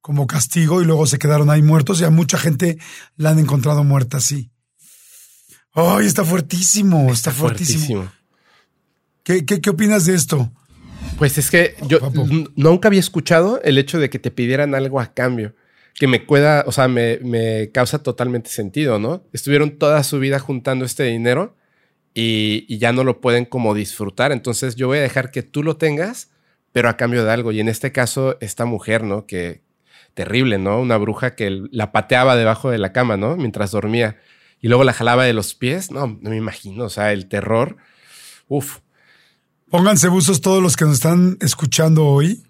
[0.00, 2.78] como castigo y luego se quedaron ahí muertos y a mucha gente
[3.16, 4.50] la han encontrado muerta así.
[5.74, 7.12] ¡Ay, está fuertísimo!
[7.12, 8.10] Está, fuertísimo.
[9.24, 10.50] ¿Qué, qué, opinas de esto?
[11.18, 11.98] Pues es que yo
[12.56, 15.54] nunca había escuchado el hecho de que te pidieran algo a cambio.
[15.94, 19.24] Que me cueda, o sea, me, me causa totalmente sentido, ¿no?
[19.32, 21.54] Estuvieron toda su vida juntando este dinero
[22.14, 24.32] y, y, ya no lo pueden como disfrutar.
[24.32, 26.30] Entonces yo voy a dejar que tú lo tengas,
[26.72, 27.52] pero a cambio de algo.
[27.52, 29.26] Y en este caso, esta mujer, ¿no?
[29.26, 29.62] Que
[30.14, 30.80] terrible, ¿no?
[30.80, 33.36] Una bruja que la pateaba debajo de la cama, ¿no?
[33.36, 34.16] Mientras dormía.
[34.60, 35.90] Y luego la jalaba de los pies.
[35.90, 36.84] No, no me imagino.
[36.84, 37.76] O sea, el terror.
[38.48, 38.78] Uf.
[39.72, 42.42] Pónganse buzos todos los que nos están escuchando hoy.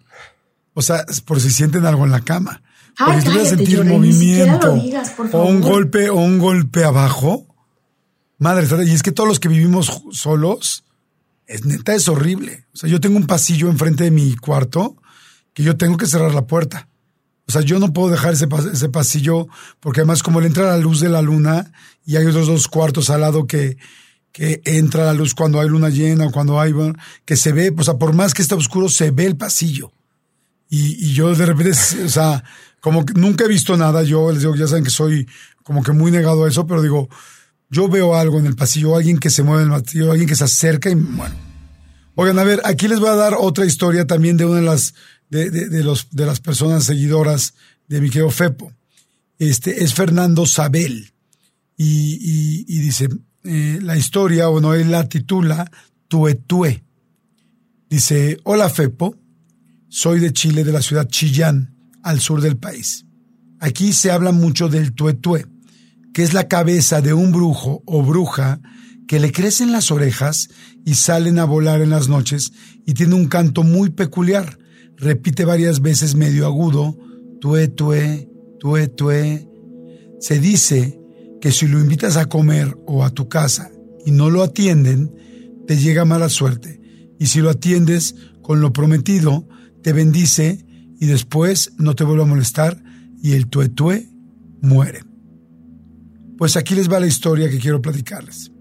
[0.75, 2.63] O sea, por si sienten algo en la cama.
[2.99, 4.75] Porque tú vas a sentir movimiento.
[5.31, 7.47] o un golpe, o un golpe abajo.
[8.39, 10.83] Madre, y es que todos los que vivimos solos,
[11.47, 12.67] es neta, es horrible.
[12.75, 14.97] O sea, yo tengo un pasillo enfrente de mi cuarto
[15.55, 16.89] que yo tengo que cerrar la puerta.
[17.47, 19.47] O sea, yo no puedo dejar ese, ese pasillo
[19.79, 21.71] porque además como le entra la luz de la luna
[22.05, 23.77] y hay otros dos cuartos al lado que,
[24.33, 26.73] que entra la luz cuando hay luna llena o cuando hay,
[27.25, 29.93] que se ve, o sea, por más que esté oscuro, se ve el pasillo.
[30.69, 31.73] Y, y yo de repente,
[32.05, 32.43] o sea,
[32.81, 35.29] como que nunca he visto nada, yo les digo, ya saben que soy
[35.63, 37.09] como que muy negado a eso, pero digo,
[37.71, 40.37] yo veo algo en el pasillo, alguien que se mueve en el pasillo, alguien que
[40.37, 41.35] se acerca y bueno.
[42.15, 44.95] Oigan, a ver, aquí les voy a dar otra historia también de una de las,
[45.31, 47.55] de, de, los, de las personas seguidoras
[47.89, 48.73] de Miqueo Fepo.
[49.39, 51.13] Este es Fernando Sabel.
[51.77, 53.09] Y, y, dice,
[53.45, 55.71] eh, la historia, bueno, él la titula
[56.09, 56.85] Tuetue.
[57.89, 59.17] Dice, hola Fepo,
[59.89, 63.07] soy de Chile, de la ciudad Chillán, al sur del país.
[63.61, 65.47] Aquí se habla mucho del Tuetue
[66.13, 68.61] que es la cabeza de un brujo o bruja
[69.09, 70.49] que le crecen las orejas
[70.85, 72.53] y salen a volar en las noches
[72.87, 74.59] y tiene un canto muy peculiar.
[74.97, 76.97] Repite varias veces medio agudo,
[77.41, 78.29] tue, tue,
[78.61, 79.49] tue, tue.
[80.21, 81.01] Se dice
[81.43, 83.73] que si lo invitas a comer o a tu casa
[84.07, 85.13] y no lo atienden,
[85.67, 86.81] te llega mala suerte.
[87.19, 89.49] Y si lo atiendes con lo prometido,
[89.83, 90.65] te bendice
[91.01, 92.81] y después no te vuelve a molestar
[93.21, 94.09] y el tue, tue
[94.61, 95.01] muere.
[96.39, 98.53] Pues aquí les va la historia que quiero platicarles.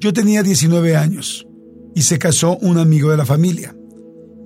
[0.00, 1.46] Yo tenía 19 años
[1.94, 3.76] y se casó un amigo de la familia.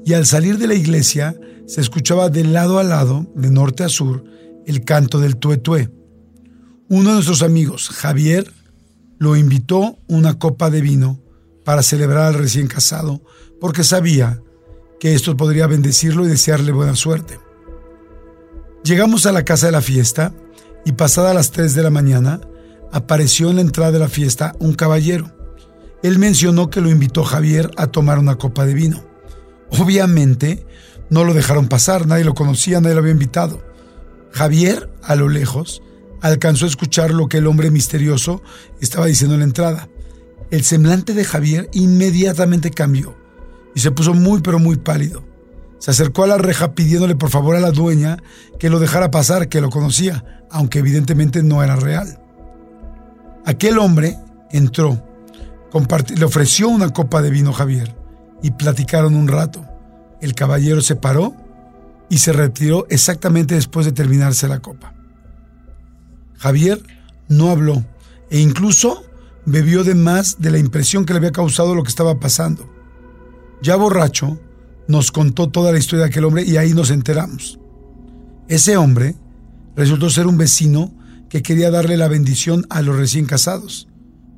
[0.05, 1.35] Y al salir de la iglesia
[1.67, 4.25] se escuchaba de lado a lado, de norte a sur,
[4.67, 5.91] el canto del tuetué.
[6.89, 8.53] Uno de nuestros amigos, Javier,
[9.19, 11.21] lo invitó una copa de vino
[11.65, 13.23] para celebrar al recién casado,
[13.61, 14.41] porque sabía
[15.01, 17.41] que esto podría bendecirlo y desearle buena suerte.
[18.85, 20.33] Llegamos a la casa de la fiesta
[20.85, 22.41] y pasada las 3 de la mañana,
[22.93, 25.35] apareció en la entrada de la fiesta un caballero.
[26.05, 29.03] Él mencionó que lo invitó Javier a tomar una copa de vino.
[29.71, 30.65] Obviamente,
[31.11, 33.61] no lo dejaron pasar, nadie lo conocía, nadie lo había invitado.
[34.31, 35.83] Javier, a lo lejos,
[36.21, 38.43] alcanzó a escuchar lo que el hombre misterioso
[38.81, 39.89] estaba diciendo en la entrada.
[40.51, 43.17] El semblante de Javier inmediatamente cambió
[43.75, 45.25] y se puso muy pero muy pálido.
[45.79, 48.17] Se acercó a la reja pidiéndole por favor a la dueña
[48.59, 52.19] que lo dejara pasar, que lo conocía, aunque evidentemente no era real.
[53.45, 54.17] Aquel hombre
[54.51, 55.03] entró,
[56.17, 57.95] le ofreció una copa de vino a Javier
[58.43, 59.65] y platicaron un rato.
[60.21, 61.35] El caballero se paró
[62.09, 64.96] y se retiró exactamente después de terminarse la copa.
[66.39, 66.83] Javier
[67.29, 67.85] no habló
[68.31, 69.05] e incluso
[69.45, 72.69] bebió de más de la impresión que le había causado lo que estaba pasando.
[73.63, 74.39] Ya borracho,
[74.89, 77.59] nos contó toda la historia de aquel hombre y ahí nos enteramos.
[78.49, 79.17] Ese hombre
[79.75, 80.93] resultó ser un vecino
[81.29, 83.89] que quería darle la bendición a los recién casados,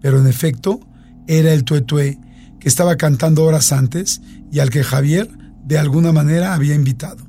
[0.00, 0.80] pero en efecto
[1.26, 2.18] era el tuetué
[2.60, 5.28] que estaba cantando horas antes y al que Javier
[5.64, 7.26] de alguna manera había invitado.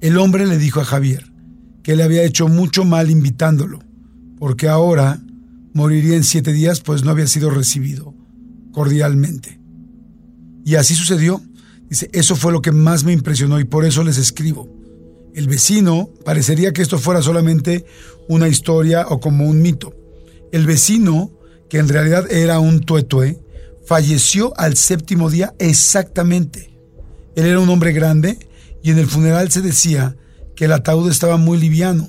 [0.00, 1.32] El hombre le dijo a Javier
[1.88, 3.78] que le había hecho mucho mal invitándolo,
[4.38, 5.22] porque ahora
[5.72, 8.14] moriría en siete días pues no había sido recibido
[8.72, 9.58] cordialmente.
[10.66, 11.40] Y así sucedió.
[11.88, 14.68] Dice, eso fue lo que más me impresionó y por eso les escribo.
[15.34, 17.86] El vecino, parecería que esto fuera solamente
[18.28, 19.94] una historia o como un mito.
[20.52, 21.30] El vecino,
[21.70, 23.40] que en realidad era un tuetue,
[23.86, 26.70] falleció al séptimo día exactamente.
[27.34, 28.38] Él era un hombre grande
[28.82, 30.18] y en el funeral se decía
[30.58, 32.08] que el ataúd estaba muy liviano,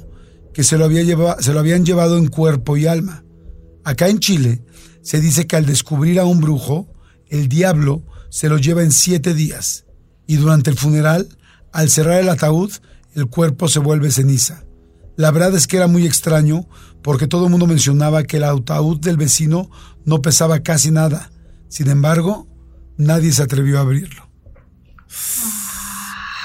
[0.56, 1.06] que se lo, había
[1.40, 3.24] se lo habían llevado en cuerpo y alma.
[3.84, 4.64] Acá en Chile
[5.04, 6.92] se dice que al descubrir a un brujo,
[7.28, 9.86] el diablo se lo lleva en siete días
[10.26, 11.30] y durante el funeral,
[11.72, 12.72] al cerrar el ataúd,
[13.14, 14.64] el cuerpo se vuelve ceniza.
[15.16, 16.68] La verdad es que era muy extraño
[17.04, 19.70] porque todo el mundo mencionaba que el ataúd del vecino
[20.06, 21.30] no pesaba casi nada.
[21.68, 22.48] Sin embargo,
[22.98, 24.28] nadie se atrevió a abrirlo.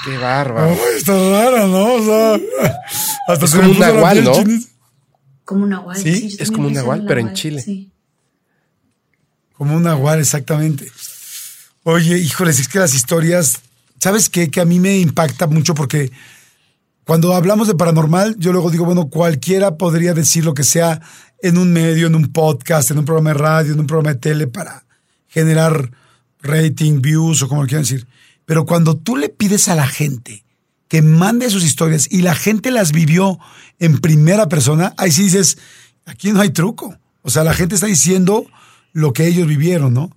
[0.05, 0.77] Qué bárbaro.
[0.95, 1.95] está raro, ¿no?
[1.95, 2.39] O sea,
[3.27, 4.33] hasta es como un nahual, ¿no?
[5.43, 5.97] Como un nahual.
[5.97, 7.61] Sí, es como un nahual, pero en Chile.
[7.61, 7.91] Sí.
[9.53, 10.91] Como un nahual, exactamente.
[11.83, 13.61] Oye, híjoles, es que las historias,
[13.99, 14.49] ¿sabes qué?
[14.51, 16.11] Que a mí me impacta mucho porque
[17.05, 21.01] cuando hablamos de paranormal, yo luego digo, bueno, cualquiera podría decir lo que sea
[21.41, 24.19] en un medio, en un podcast, en un programa de radio, en un programa de
[24.19, 24.85] tele para
[25.27, 25.91] generar
[26.41, 28.07] rating, views o como lo quieran decir.
[28.45, 30.45] Pero cuando tú le pides a la gente
[30.87, 33.39] que mande sus historias y la gente las vivió
[33.79, 35.57] en primera persona, ahí sí dices,
[36.05, 36.97] aquí no hay truco.
[37.23, 38.45] O sea, la gente está diciendo
[38.93, 40.15] lo que ellos vivieron, ¿no?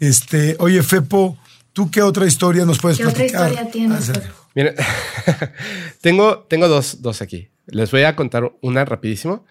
[0.00, 1.38] Este, oye, Fepo,
[1.72, 3.52] ¿tú qué otra historia nos puedes ¿Qué platicar?
[3.52, 4.10] otra historia tienes?
[4.54, 4.74] Mira,
[6.00, 7.48] tengo, tengo dos, dos aquí.
[7.66, 9.44] Les voy a contar una rapidísimo.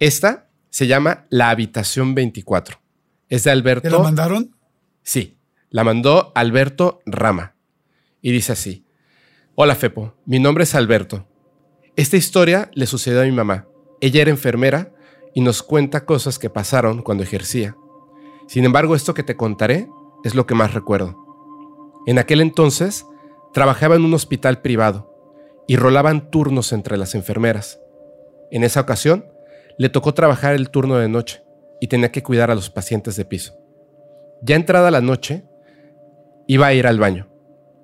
[0.00, 2.80] Esta se llama La Habitación 24.
[3.28, 3.82] Es de Alberto.
[3.82, 4.54] ¿Te la mandaron?
[5.02, 5.36] Sí,
[5.76, 7.54] la mandó Alberto Rama.
[8.22, 8.86] Y dice así.
[9.56, 11.26] Hola Fepo, mi nombre es Alberto.
[11.96, 13.68] Esta historia le sucedió a mi mamá.
[14.00, 14.94] Ella era enfermera
[15.34, 17.76] y nos cuenta cosas que pasaron cuando ejercía.
[18.48, 19.86] Sin embargo, esto que te contaré
[20.24, 21.14] es lo que más recuerdo.
[22.06, 23.04] En aquel entonces,
[23.52, 25.14] trabajaba en un hospital privado
[25.68, 27.78] y rolaban turnos entre las enfermeras.
[28.50, 29.26] En esa ocasión,
[29.76, 31.42] le tocó trabajar el turno de noche
[31.82, 33.58] y tenía que cuidar a los pacientes de piso.
[34.40, 35.44] Ya entrada la noche,
[36.46, 37.28] iba a ir al baño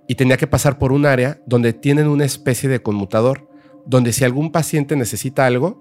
[0.08, 3.48] y tenía que pasar por un área donde tienen una especie de conmutador,
[3.86, 5.80] donde si algún paciente necesita algo,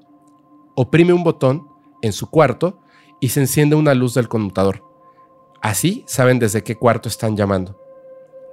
[0.75, 1.67] oprime un botón
[2.01, 2.81] en su cuarto
[3.19, 4.83] y se enciende una luz del conmutador.
[5.61, 7.79] Así saben desde qué cuarto están llamando.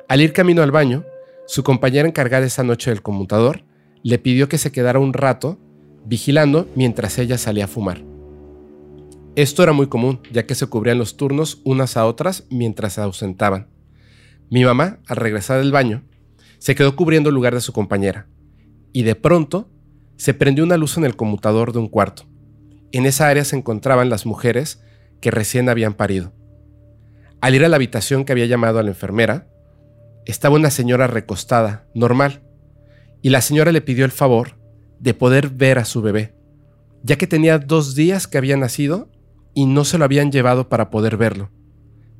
[0.08, 1.04] Al ir camino al baño,
[1.46, 3.64] su compañera encargada esa noche del conmutador
[4.02, 5.58] le pidió que se quedara un rato
[6.04, 8.02] vigilando mientras ella salía a fumar.
[9.36, 13.00] Esto era muy común, ya que se cubrían los turnos unas a otras mientras se
[13.00, 13.77] ausentaban.
[14.50, 16.04] Mi mamá, al regresar del baño,
[16.58, 18.28] se quedó cubriendo el lugar de su compañera,
[18.92, 19.70] y de pronto
[20.16, 22.24] se prendió una luz en el conmutador de un cuarto.
[22.92, 24.82] En esa área se encontraban las mujeres
[25.20, 26.32] que recién habían parido.
[27.40, 29.48] Al ir a la habitación que había llamado a la enfermera,
[30.24, 32.42] estaba una señora recostada, normal,
[33.22, 34.58] y la señora le pidió el favor
[34.98, 36.34] de poder ver a su bebé,
[37.02, 39.10] ya que tenía dos días que había nacido
[39.54, 41.50] y no se lo habían llevado para poder verlo.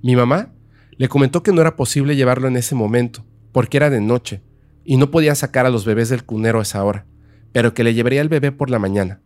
[0.02, 0.54] Mi mamá
[0.98, 4.42] le comentó que no era posible llevarlo en ese momento, porque era de noche,
[4.84, 7.06] y no podían sacar a los bebés del cunero a esa hora,
[7.52, 9.22] pero que le llevaría el bebé por la mañana.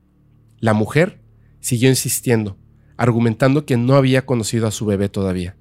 [0.58, 1.22] La mujer
[1.60, 2.58] siguió insistiendo,
[2.98, 5.56] argumentando que no había conocido a su bebé todavía.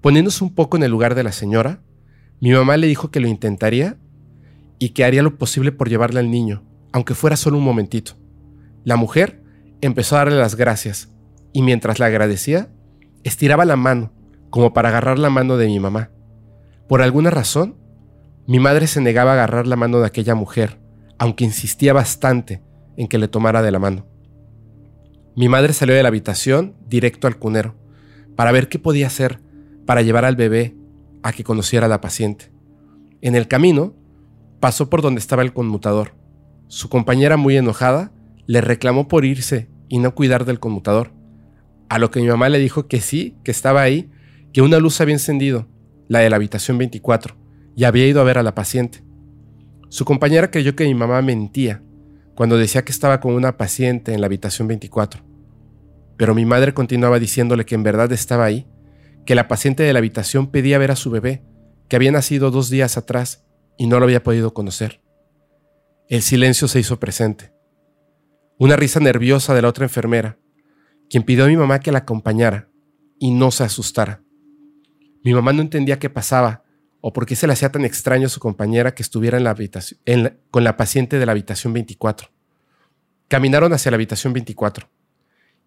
[0.00, 1.80] Poniéndose un poco en el lugar de la señora,
[2.40, 3.98] mi mamá le dijo que lo intentaría
[4.80, 8.12] y que haría lo posible por llevarle al niño, aunque fuera solo un momentito.
[8.84, 9.42] La mujer
[9.80, 11.08] empezó a darle las gracias
[11.52, 12.70] y mientras la agradecía,
[13.22, 14.12] estiraba la mano
[14.50, 16.10] como para agarrar la mano de mi mamá.
[16.88, 17.76] Por alguna razón,
[18.46, 20.80] mi madre se negaba a agarrar la mano de aquella mujer,
[21.18, 22.62] aunque insistía bastante
[22.96, 24.06] en que le tomara de la mano.
[25.36, 27.74] Mi madre salió de la habitación directo al cunero
[28.36, 29.40] para ver qué podía hacer
[29.86, 30.76] para llevar al bebé
[31.22, 32.52] a que conociera a la paciente.
[33.20, 33.94] En el camino,
[34.60, 36.14] pasó por donde estaba el conmutador.
[36.68, 38.12] Su compañera, muy enojada,
[38.46, 41.12] le reclamó por irse y no cuidar del conmutador,
[41.88, 44.10] a lo que mi mamá le dijo que sí, que estaba ahí,
[44.52, 45.68] que una luz había encendido,
[46.08, 47.36] la de la habitación 24,
[47.76, 49.04] y había ido a ver a la paciente.
[49.88, 51.82] Su compañera creyó que mi mamá mentía
[52.34, 55.24] cuando decía que estaba con una paciente en la habitación 24.
[56.16, 58.66] Pero mi madre continuaba diciéndole que en verdad estaba ahí,
[59.26, 61.42] que la paciente de la habitación pedía ver a su bebé,
[61.88, 63.44] que había nacido dos días atrás
[63.76, 65.02] y no lo había podido conocer.
[66.08, 67.52] El silencio se hizo presente.
[68.58, 70.38] Una risa nerviosa de la otra enfermera,
[71.10, 72.70] quien pidió a mi mamá que la acompañara
[73.18, 74.22] y no se asustara.
[75.28, 76.62] Mi mamá no entendía qué pasaba
[77.02, 79.50] o por qué se le hacía tan extraño a su compañera que estuviera en la
[79.50, 80.00] habitación,
[80.50, 82.30] con la paciente de la habitación 24.
[83.28, 84.88] Caminaron hacia la habitación 24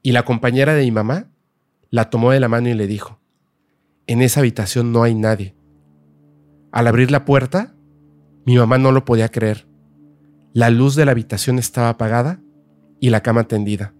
[0.02, 1.30] y la compañera de mi mamá
[1.92, 3.20] la tomó de la mano y le dijo,
[4.08, 5.56] en esa habitación no hay nadie.
[6.72, 7.76] Al abrir la puerta,
[8.48, 9.68] mi mamá no lo podía creer.
[10.54, 12.42] La luz de la habitación estaba apagada
[13.00, 13.94] y la cama tendida.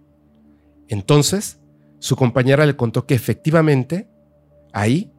[0.88, 1.60] Entonces,
[2.00, 4.10] su compañera le contó que efectivamente
[4.72, 5.11] ahí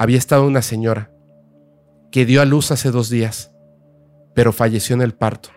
[0.00, 1.12] había estado una señora.
[2.10, 3.52] que dio a luz hace dos días,
[4.34, 5.50] pero falleció en el parto.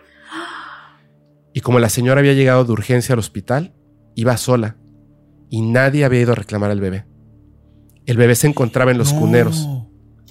[1.52, 3.74] Y como la señora había llegado de urgencia al hospital,
[4.14, 4.76] iba sola
[5.50, 7.06] y nadie había ido a reclamar al bebé.
[8.06, 9.18] El bebé se encontraba en los No.
[9.20, 9.66] cuneros,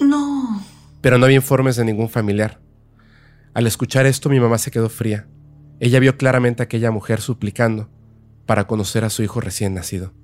[0.00, 0.62] No.
[1.02, 2.58] pero no había informes de ningún familiar.
[3.52, 5.28] Al escuchar esto mi mamá se quedó fría.
[5.80, 7.90] Ella vio claramente a aquella mujer suplicando
[8.46, 10.14] para conocer a su hijo recién nacido.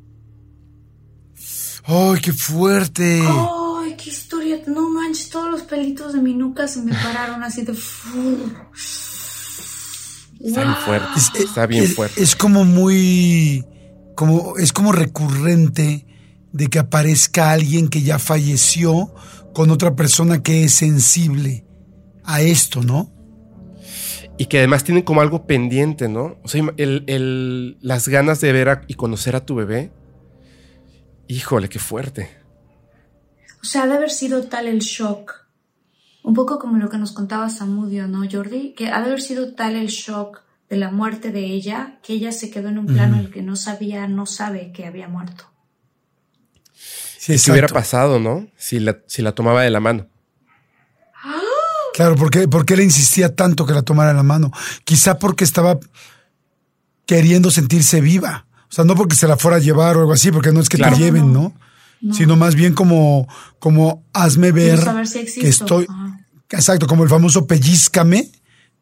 [1.84, 3.20] ¡Ay, qué fuerte!
[3.22, 3.36] Ay,
[4.02, 4.60] qué historia.
[4.66, 7.72] No manches, todos los pelitos de mi nuca se me pararon así de.
[10.40, 11.08] Está bien fuerte.
[11.38, 12.22] Está bien es, fuerte.
[12.22, 13.64] es como muy,
[14.14, 16.06] como, es como recurrente
[16.52, 19.14] de que aparezca alguien que ya falleció
[19.52, 21.66] con otra persona que es sensible
[22.24, 23.12] a esto, ¿no?
[24.38, 26.38] Y que además tienen como algo pendiente, ¿no?
[26.42, 29.92] O sea, el- el- las ganas de ver a- y conocer a tu bebé.
[31.28, 32.30] Híjole, qué fuerte.
[33.62, 35.32] O sea, ha de haber sido tal el shock.
[36.22, 38.74] Un poco como lo que nos contaba Samudio, ¿no, Jordi?
[38.74, 42.30] Que ha de haber sido tal el shock de la muerte de ella que ella
[42.32, 45.44] se quedó en un plano en el que no sabía, no sabe que había muerto.
[47.18, 48.46] Sí, ¿Y qué hubiera pasado, no?
[48.56, 50.06] Si la, si la tomaba de la mano.
[51.92, 54.52] Claro, ¿por qué, por qué le insistía tanto que la tomara en la mano?
[54.84, 55.78] Quizá porque estaba
[57.04, 58.46] queriendo sentirse viva.
[58.70, 60.68] O sea, no porque se la fuera a llevar o algo así, porque no es
[60.68, 60.96] que Claro.
[60.96, 61.52] te lleven, ¿no?
[62.12, 63.28] Sino más bien como,
[63.58, 65.86] como hazme ver si que estoy.
[65.88, 66.20] Ajá.
[66.50, 68.30] Exacto, como el famoso pellízcame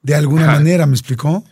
[0.02, 0.52] de alguna Ajá.
[0.54, 1.44] manera, ¿me explicó?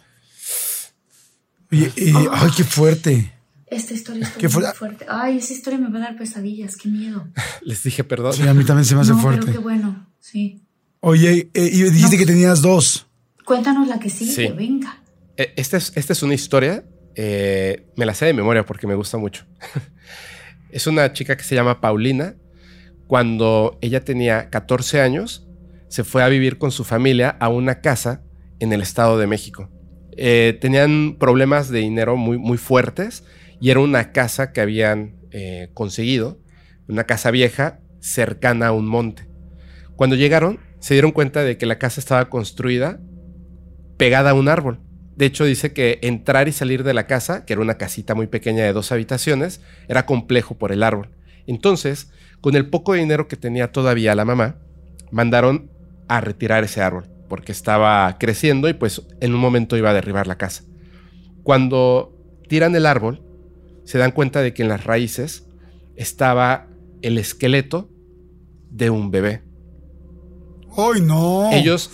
[1.72, 3.32] Oye, eh, ay, qué fuerte.
[3.66, 4.72] Esta historia está ¿Qué muy fue?
[4.74, 5.06] fuerte.
[5.08, 7.26] Ay, esa historia me va a dar pesadillas, qué miedo.
[7.62, 8.32] Les dije perdón.
[8.32, 9.40] Sí, a mí también se me hace no, fuerte.
[9.46, 10.62] pero qué bueno, sí.
[11.00, 12.18] Oye, eh, y dijiste No.
[12.20, 13.06] que tenías dos.
[13.44, 14.48] Cuéntanos la que sigue, Sí.
[14.56, 15.02] venga.
[15.36, 16.84] Eh, Esta es, esta es una historia,
[17.16, 19.44] eh, me la sé de memoria porque me gusta mucho.
[20.76, 22.36] es una chica que se llama Paulina.
[23.06, 25.48] Cuando ella tenía 14 años,
[25.88, 28.22] se fue a vivir con su familia a una casa
[28.60, 29.70] en el Estado de México.
[30.18, 33.24] Eh, tenían problemas de dinero muy, muy fuertes
[33.58, 36.42] y era una casa que habían eh, conseguido,
[36.88, 39.26] una casa vieja cercana a un monte.
[39.96, 43.00] Cuando llegaron, se dieron cuenta de que la casa estaba construida
[43.96, 44.82] pegada a un árbol.
[45.16, 48.26] De hecho, dice que entrar y salir de la casa, que era una casita muy
[48.26, 51.08] pequeña de dos habitaciones, era complejo por el árbol.
[51.46, 52.10] Entonces,
[52.40, 54.56] con el poco dinero que tenía todavía la mamá,
[55.10, 55.70] mandaron
[56.08, 60.26] a retirar ese árbol, porque estaba creciendo y pues en un momento iba a derribar
[60.26, 60.64] la casa.
[61.42, 62.14] Cuando
[62.48, 63.22] tiran el árbol,
[63.84, 65.46] se dan cuenta de que en las raíces
[65.96, 66.68] estaba
[67.02, 67.88] el esqueleto
[68.70, 69.42] de un bebé.
[70.76, 71.50] ¡Ay, no!
[71.52, 71.90] Ellos,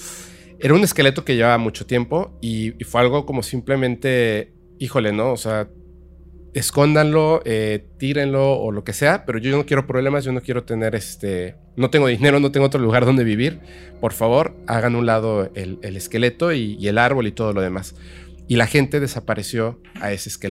[0.63, 5.33] era un esqueleto que llevaba mucho tiempo y, y fue algo como simplemente, híjole, ¿no?
[5.33, 5.69] O sea,
[6.55, 10.65] escóndanlo, eh, tírenlo o lo que sea, pero yo no quiero problemas, yo no quiero
[10.65, 13.61] tener este, no tengo dinero, no tengo otro lugar donde vivir.
[14.01, 17.61] Por favor, hagan un lado el, el esqueleto y, y el árbol y todo lo
[17.61, 17.97] demás.
[18.47, 20.52] Y la gente desapareció a ese.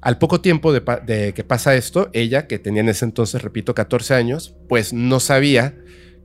[0.00, 4.14] Al poco tiempo de, que pasa esto, ella, que tenía en ese entonces, repito, 14
[4.14, 5.76] años, pues no sabía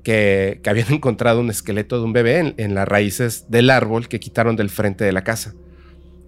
[0.01, 4.07] que, que habían encontrado un esqueleto de un bebé en, en las raíces del árbol
[4.07, 5.55] que quitaron del frente de la casa.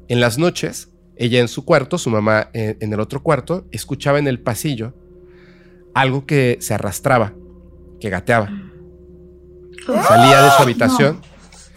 [0.10, 4.20] En las noches, ella en su cuarto, su mamá en, en el otro cuarto, escuchaba
[4.20, 4.94] en el pasillo
[5.94, 7.34] algo que se arrastraba,
[8.02, 8.50] que gateaba.
[9.86, 11.22] Salía de su habitación,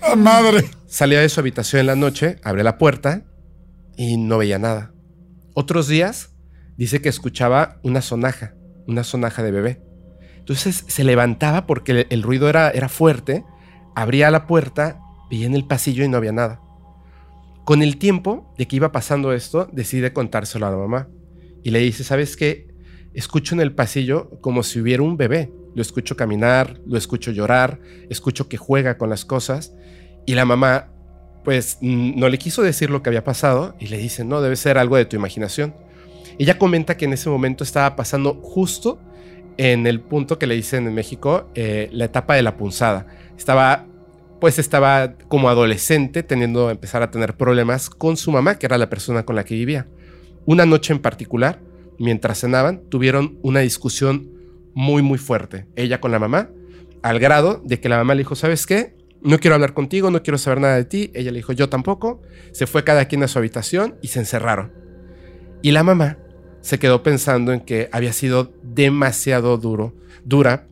[0.02, 0.68] ¡Ah, madre!
[0.88, 3.27] Salía de su habitación en la noche, abre la puerta
[3.99, 4.94] y no veía nada.
[5.55, 6.34] Otros días
[6.78, 8.55] dice que escuchaba una sonaja,
[8.86, 9.82] una sonaja de bebé.
[10.38, 13.44] Entonces se levantaba porque el, ruido era, era fuerte,
[13.94, 16.62] abría la puerta, veía en el pasillo y no había nada.
[17.64, 21.09] Con el tiempo de que iba pasando esto, decide contárselo a la mamá
[21.64, 22.68] y le dice, ¿sabes qué?
[23.12, 25.53] Escucho en el pasillo como si hubiera un bebé.
[25.74, 29.74] Lo escucho caminar, lo escucho llorar, escucho que juega con las cosas
[30.24, 30.92] y la mamá,
[31.49, 34.55] pues mm, no le quiso decir lo que había pasado y le dice, no, debe
[34.55, 35.74] ser algo de tu imaginación.
[36.38, 38.99] Ella comenta que en ese momento estaba pasando justo
[39.57, 43.07] en el punto que le dicen en México, eh, la etapa de la punzada.
[43.38, 43.86] Estaba,
[44.42, 48.90] pues estaba como adolescente teniendo, empezar a tener problemas con su mamá, que era la
[48.90, 49.86] persona con la que vivía.
[50.44, 51.62] Una noche en particular,
[51.99, 54.28] mientras cenaban, tuvieron una discusión
[54.74, 55.64] muy, muy fuerte.
[55.76, 56.51] Ella con la mamá
[57.01, 58.97] al grado de que la mamá le dijo, ¿sabes qué?
[59.22, 61.10] No quiero hablar contigo, no quiero saber nada de ti.
[61.14, 62.22] Ella le dijo, yo tampoco.
[62.52, 64.72] Se fue cada quien a su habitación y se encerraron.
[65.62, 66.18] Y la mamá
[66.60, 69.94] se quedó pensando en que había sido demasiado duro,
[70.24, 70.68] dura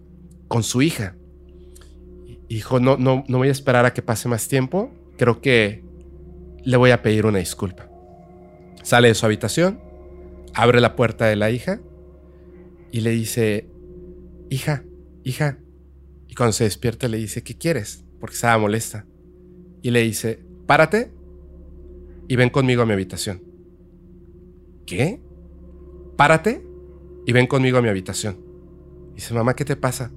[0.49, 1.16] con su hija.
[2.49, 4.92] Y dijo, no, no, no voy a esperar a que pase más tiempo.
[5.16, 5.84] Creo que
[6.64, 7.88] le voy a pedir una disculpa.
[8.82, 9.80] Sale de su habitación,
[10.55, 11.80] abre la puerta de la hija
[12.92, 13.68] y le dice,
[14.51, 14.84] hija,
[15.24, 15.59] hija.
[16.28, 18.05] Y cuando se despierta le dice, ¿qué quieres?
[18.21, 19.07] Porque estaba molesta.
[19.83, 21.12] Y le dice, párate
[22.29, 23.43] y ven conmigo a mi habitación.
[24.87, 25.21] ¿Qué?
[26.17, 26.67] Párate
[27.27, 28.39] y ven conmigo a mi habitación.
[29.14, 30.12] Dice, mamá, ¿qué te pasa?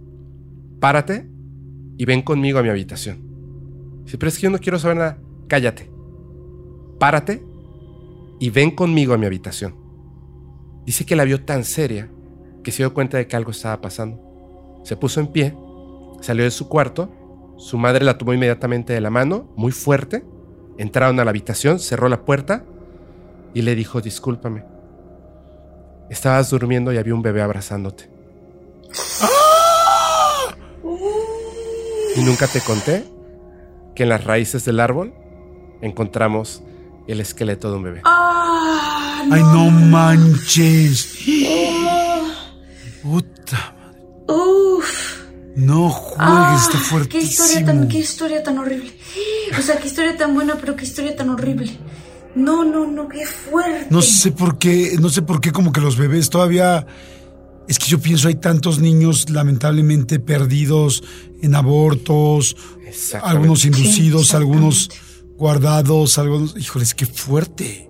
[0.79, 1.29] Párate
[1.97, 4.01] y ven conmigo a mi habitación.
[4.05, 5.21] Dice, pero es que yo no quiero saber nada.
[5.47, 5.89] Cállate.
[6.99, 7.43] Párate
[8.39, 9.75] y ven conmigo a mi habitación.
[10.85, 12.09] Dice que la vio tan seria
[12.63, 14.81] que se dio cuenta de que algo estaba pasando.
[14.83, 15.55] Se puso en pie,
[16.21, 17.11] salió de su cuarto,
[17.59, 20.23] su madre la tomó inmediatamente de la mano, muy fuerte,
[20.77, 22.63] entraron a la habitación, cerró la puerta
[23.53, 24.63] y le dijo, discúlpame,
[26.09, 28.09] estabas durmiendo y había un bebé abrazándote.
[32.15, 33.05] Y nunca te conté
[33.93, 35.13] que en las raíces del árbol
[35.81, 36.63] encontramos
[37.07, 38.01] el esqueleto de un bebé.
[38.05, 41.19] Ah, Ay, no manches.
[43.03, 44.01] Puta madre.
[44.27, 45.08] Uf.
[45.55, 48.91] No juegues, Ah, está qué historia tan, qué historia tan horrible.
[49.57, 51.77] O sea, qué historia tan buena, pero qué historia tan horrible.
[52.35, 53.87] No, no, no, qué fuerte.
[53.89, 56.85] No sé por qué, no sé por qué como que los bebés todavía...
[57.67, 61.03] Es que yo pienso hay tantos niños lamentablemente perdidos
[61.41, 62.55] en abortos,
[63.21, 64.89] algunos inducidos, algunos
[65.37, 66.55] guardados, algunos...
[66.57, 67.89] Híjoles, qué fuerte.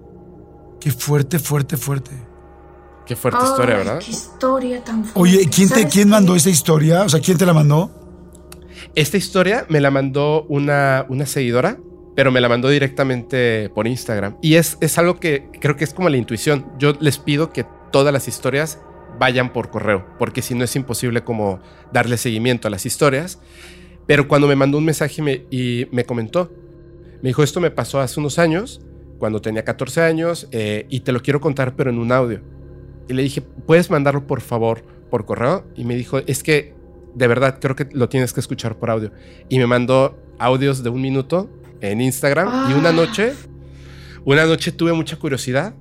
[0.82, 2.12] Qué fuerte, fuerte, fuerte.
[3.10, 4.00] Qué fuerte historia, ¿verdad?
[4.06, 5.20] Qué historia tan fuerte.
[5.20, 7.02] Oye, ¿quién, te, ¿Sabes ¿quién mandó esta historia?
[7.02, 7.90] O sea, ¿quién te la mandó?
[8.94, 11.80] Esta historia me la mandó una, una seguidora,
[12.16, 14.38] pero me la mandó directamente por Instagram.
[14.44, 16.68] Y es, es algo que creo que es como la intuición.
[16.78, 18.78] Yo les pido que todas las historias
[19.18, 23.40] vayan por correo, porque si no es imposible como darle seguimiento a las historias.
[24.06, 26.52] Pero cuando me mandó un mensaje y me, y me comentó,
[27.24, 28.82] me dijo, esto me pasó hace unos años,
[29.18, 32.59] cuando tenía 14 años, eh, y te lo quiero contar, pero en un audio.
[33.10, 35.66] Y le dije, ¿puedes mandarlo por favor por correo?
[35.76, 36.74] Y me dijo, es que
[37.16, 39.12] de verdad creo que lo tienes que escuchar por audio.
[39.50, 41.50] Y me mandó audios de un minuto
[41.82, 42.70] en Instagram.
[42.70, 42.94] Y una Ah.
[42.94, 43.34] noche,
[44.26, 45.74] una noche tuve mucha curiosidad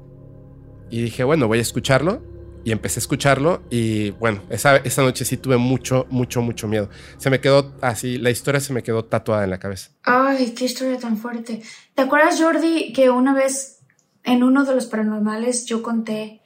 [0.91, 2.23] y dije, bueno, voy a escucharlo.
[2.65, 6.91] Y empecé a escucharlo y bueno, esa, esa noche sí tuve mucho, mucho, mucho miedo.
[7.17, 9.93] Se me quedó así, la historia se me quedó tatuada en la cabeza.
[10.03, 11.63] Ay, qué historia tan fuerte.
[11.95, 13.79] ¿Te acuerdas, Jordi, que una vez
[14.25, 16.43] en uno de los paranormales yo conté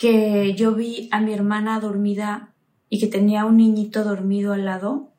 [0.00, 2.54] que yo vi a mi hermana dormida
[2.88, 5.12] y que tenía un niñito dormido al lado?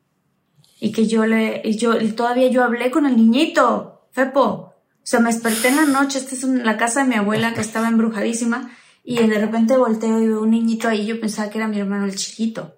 [0.80, 4.42] Y que yo le, y yo, y todavía yo hablé con el niñito, Fepo.
[4.42, 4.74] O
[5.04, 7.86] sea, me desperté en la noche, esta es la casa de mi abuela que estaba
[7.86, 8.72] embrujadísima,
[9.04, 12.04] y de repente volteo y veo un niñito ahí, yo pensaba que era mi hermano
[12.04, 12.74] el chiquito.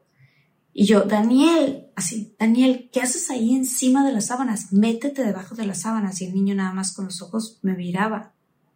[0.74, 4.74] Y yo, Daniel, así, Daniel, ¿qué haces ahí encima de las sábanas?
[4.74, 6.20] Métete debajo de las sábanas.
[6.20, 8.33] Y el niño nada más con los ojos me miraba.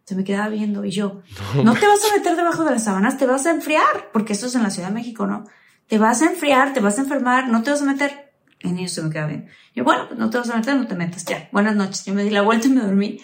[0.09, 1.21] Se me quedaba viendo y yo,
[1.63, 4.47] no te vas a meter debajo de las sábanas, te vas a enfriar, porque eso
[4.47, 5.43] es en la Ciudad de México, ¿no?
[5.85, 8.31] Te vas a enfriar, te vas a enfermar, no te vas a meter.
[8.59, 9.47] El niño se me quedaba bien.
[9.75, 11.47] Yo, bueno, pues no te vas a meter, no te metas, ya.
[11.51, 12.03] Buenas noches.
[12.05, 13.19] Yo me di la vuelta y me dormí.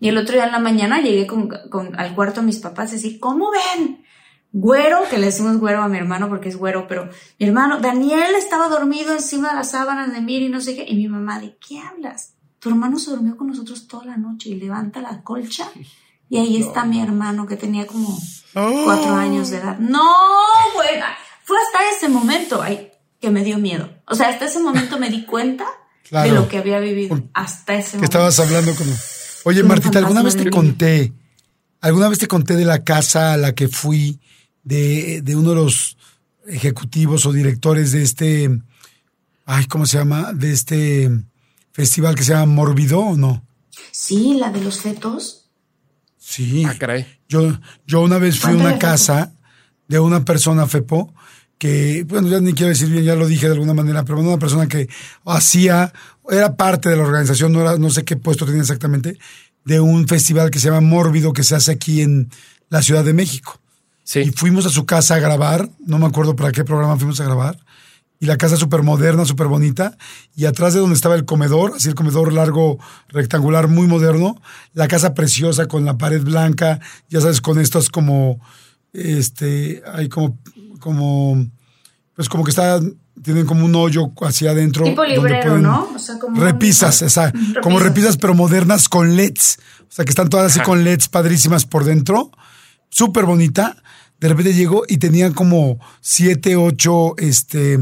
[0.00, 2.94] Y el otro día en la mañana llegué con, con- al cuarto de mis papás
[2.94, 4.02] y así, ¿cómo ven?
[4.52, 8.34] Güero, que le decimos güero a mi hermano porque es güero, pero mi hermano, Daniel
[8.34, 10.86] estaba dormido encima de las sábanas de Miri y no sé qué.
[10.88, 12.32] Y mi mamá, ¿de qué hablas?
[12.60, 15.68] Tu hermano se durmió con nosotros toda la noche y levanta la colcha.
[16.30, 18.18] Y ahí está mi hermano que tenía como
[18.54, 19.78] cuatro años de edad.
[19.78, 20.08] No,
[20.74, 21.06] buena.
[21.44, 23.90] Fue hasta ese momento ay, que me dio miedo.
[24.06, 25.66] O sea, hasta ese momento me di cuenta
[26.08, 26.28] Claro.
[26.28, 27.20] de lo que había vivido.
[27.34, 28.04] Hasta ese Que momento.
[28.18, 28.86] estabas hablando con...
[29.44, 31.12] Oye, Martita, ¿alguna vez te conté,
[31.80, 34.20] alguna vez te conté de la casa a la que fui
[34.62, 35.96] de, de uno de los
[36.46, 38.50] ejecutivos o directores de este,
[39.46, 40.32] ay, ¿cómo se llama?
[40.34, 41.10] De este
[41.72, 43.42] festival que se llama Morbido o no?
[43.92, 45.39] Sí, la de los fetos.
[46.20, 46.64] Sí.
[46.64, 47.06] Ah, caray.
[47.28, 49.32] Yo, yo una vez fui a una casa
[49.88, 51.12] de una persona, Fepo,
[51.58, 54.38] que, bueno, ya ni quiero decir bien, ya lo dije de alguna manera, pero una
[54.38, 54.88] persona que
[55.24, 55.92] hacía,
[56.30, 59.18] era parte de la organización, no, era, no sé qué puesto tenía exactamente,
[59.64, 62.30] de un festival que se llama Mórbido, que se hace aquí en
[62.68, 63.60] la Ciudad de México.
[64.04, 64.20] Sí.
[64.20, 67.24] Y fuimos a su casa a grabar, no me acuerdo para qué programa fuimos a
[67.24, 67.58] grabar,
[68.22, 69.96] y la casa súper moderna, súper bonita,
[70.36, 74.40] y atrás de donde estaba el comedor, así el comedor largo, rectangular, muy moderno,
[74.74, 78.38] la casa preciosa con la pared blanca, ya sabes, con estos como,
[78.92, 80.38] este, hay como,
[80.80, 81.46] como,
[82.14, 82.78] pues como que está
[83.22, 84.84] tienen como un hoyo hacia adentro.
[84.84, 85.90] Tipo donde librero, pueden- ¿no?
[85.94, 87.82] O sea, como Repisas, un- esa, como Repisas.
[87.82, 89.58] repisas pero modernas con LEDs.
[89.82, 92.30] O sea, que están todas así con LEDs padrísimas por dentro.
[92.88, 93.76] Súper bonita.
[94.20, 97.78] De repente llegó y tenían como siete, ocho, este,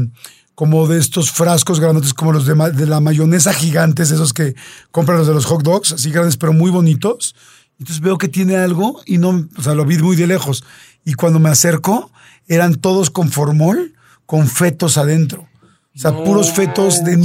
[0.55, 4.55] como de estos frascos grandotes, como los de, de la mayonesa gigantes, esos que
[4.91, 7.35] compran los de los hot dogs, así grandes, pero muy bonitos.
[7.77, 10.63] Entonces veo que tiene algo y no, o sea, lo vi muy de lejos.
[11.05, 12.11] Y cuando me acerco,
[12.47, 13.93] eran todos con formol,
[14.25, 15.47] con fetos adentro.
[15.95, 17.17] O sea, puros fetos de,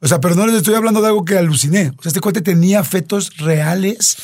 [0.00, 1.92] o sea, pero no les estoy hablando de algo que aluciné.
[1.98, 4.16] O sea, este cuate tenía fetos reales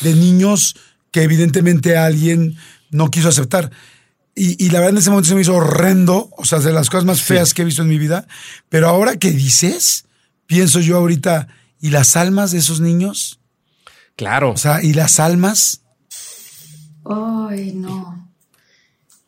[0.00, 0.76] de niños
[1.12, 2.56] que evidentemente alguien
[2.90, 3.70] no quiso aceptar.
[4.34, 6.88] Y, y la verdad en ese momento se me hizo horrendo, o sea, de las
[6.88, 8.26] cosas más feas que he visto en mi vida.
[8.68, 10.06] Pero ahora que dices,
[10.46, 11.48] pienso yo ahorita,
[11.80, 13.40] ¿y las almas de esos niños?
[14.16, 14.52] Claro.
[14.52, 15.82] O sea, ¿y las almas?
[17.04, 18.30] Ay, no.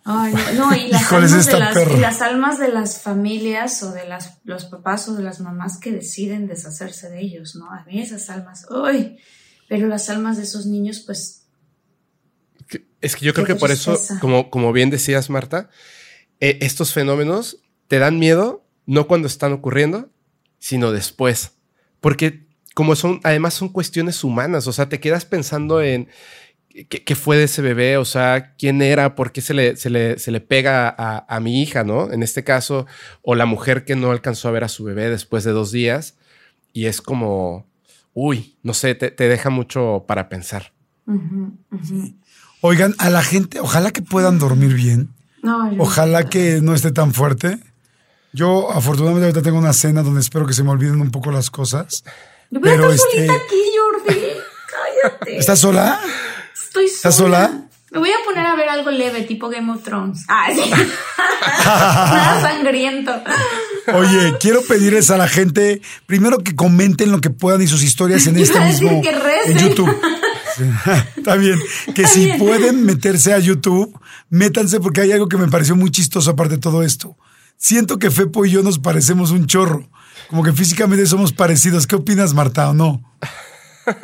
[0.05, 1.97] Ay, no, no, y las, almas de las, perra.
[1.97, 5.79] y las almas de las familias o de las, los papás o de las mamás
[5.79, 7.71] que deciden deshacerse de ellos, ¿no?
[7.71, 9.19] A mí esas almas, ¡ay!
[9.69, 11.42] Pero las almas de esos niños, pues,
[13.01, 15.69] Es que yo creo que por eso, como, como bien decías, Marta,
[16.41, 17.59] eh, estos fenómenos
[17.89, 20.11] te dan miedo no cuando están ocurriendo,
[20.59, 21.53] sino después.
[22.01, 26.09] Porque como son, además son cuestiones humanas, o sea, te quedas pensando en
[26.89, 29.91] qué, qué fue de ese bebé, o sea, quién era, por qué se le, se
[29.91, 32.13] le, se le pega a, a mi hija, ¿no?
[32.13, 32.87] En este caso,
[33.23, 36.17] o la mujer que no alcanzó a ver a su bebé después de dos días,
[36.73, 37.67] y es como,
[38.15, 40.73] uy, no sé, te, te deja mucho para pensar.
[41.71, 42.15] ujú.
[42.63, 45.09] Oigan, a la gente, ojalá que puedan dormir bien.
[45.43, 47.59] No, Ojalá que no esté tan fuerte.
[48.33, 51.51] Yo afortunadamente ahorita tengo una cena donde espero que se me olviden un poco las
[51.51, 52.05] cosas.
[52.51, 54.21] Yo voy a pero estar este- solita aquí, Jordi.
[55.03, 55.37] Cállate.
[55.39, 56.01] ¿Estás sola?
[56.55, 56.95] Estoy sola.
[56.97, 57.59] ¿Estás sola?
[57.91, 60.25] Me voy a poner a ver algo leve, tipo Game of Thrones.
[60.29, 60.63] Ah, sí.
[61.65, 63.13] Nada sangriento.
[63.95, 68.27] Oye, quiero pedirles a la gente, primero que comenten lo que puedan y sus historias
[68.29, 69.11] en este mismo que
[69.47, 69.95] en YouTube.
[71.17, 71.59] Está bien.
[71.95, 73.99] Que si pueden meterse a YouTube,
[74.31, 77.17] métanse porque hay algo que me pareció muy chistoso aparte de todo esto.
[77.57, 79.89] Siento que Fepo y yo nos parecemos un chorro.
[80.29, 81.87] Como que físicamente somos parecidos.
[81.87, 83.03] ¿Qué opinas, Marta, o no?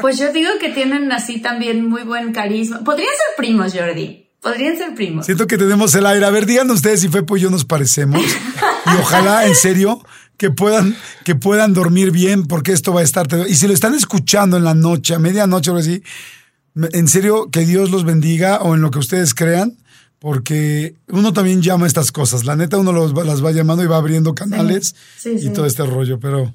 [0.01, 2.85] Pues yo digo que tienen así también muy buen carisma.
[2.85, 4.29] Podrían ser primos, Jordi.
[4.41, 5.27] Podrían ser primos.
[5.27, 6.25] Siento que tenemos el aire.
[6.25, 8.23] A ver, díganos ustedes si Fepo y yo nos parecemos.
[8.23, 10.01] Y ojalá, en serio,
[10.37, 13.27] que puedan, que puedan dormir bien, porque esto va a estar.
[13.49, 16.03] Y si lo están escuchando en la noche, a medianoche o algo así,
[16.93, 19.77] en serio, que Dios los bendiga o en lo que ustedes crean,
[20.19, 22.45] porque uno también llama estas cosas.
[22.45, 25.51] La neta, uno los las va llamando y va abriendo canales Sí, y sí.
[25.51, 26.53] todo este rollo, pero.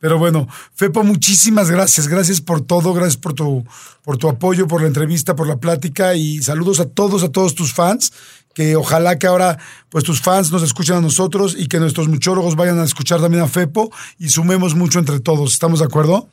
[0.00, 2.08] Pero bueno, Fepo, muchísimas gracias.
[2.08, 3.64] Gracias por todo, gracias por tu,
[4.02, 7.54] por tu apoyo, por la entrevista, por la plática y saludos a todos, a todos
[7.54, 8.12] tus fans.
[8.52, 9.58] Que ojalá que ahora,
[9.90, 13.44] pues tus fans nos escuchen a nosotros y que nuestros muchólogos vayan a escuchar también
[13.44, 15.52] a Fepo y sumemos mucho entre todos.
[15.52, 16.28] ¿Estamos de acuerdo?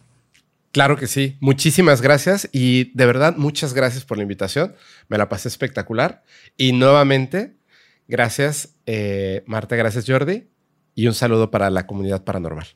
[0.72, 1.38] Claro que sí.
[1.40, 4.76] Muchísimas gracias y de verdad muchas gracias por la invitación.
[5.08, 6.24] Me la pasé espectacular.
[6.58, 7.58] Y nuevamente,
[8.08, 10.50] gracias eh, Marta, gracias Jordi
[10.96, 12.68] y un saludo para la comunidad paranormal.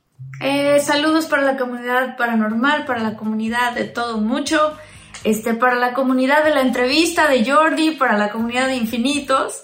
[0.42, 4.78] Eh, saludos para la comunidad paranormal, para la comunidad de todo mucho,
[5.24, 9.62] este, para la comunidad de la entrevista de Jordi, para la comunidad de infinitos.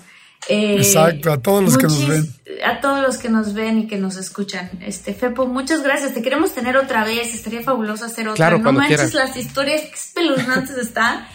[0.47, 2.33] Eh, Exacto, a todos los que nos ven.
[2.65, 4.69] A todos los que nos ven y que nos escuchan.
[4.81, 6.13] Este, Fepo, muchas gracias.
[6.13, 7.33] Te queremos tener otra vez.
[7.33, 8.35] Estaría fabuloso hacer otra.
[8.35, 11.27] Claro, no cuando manches las historias que espeluznantes están.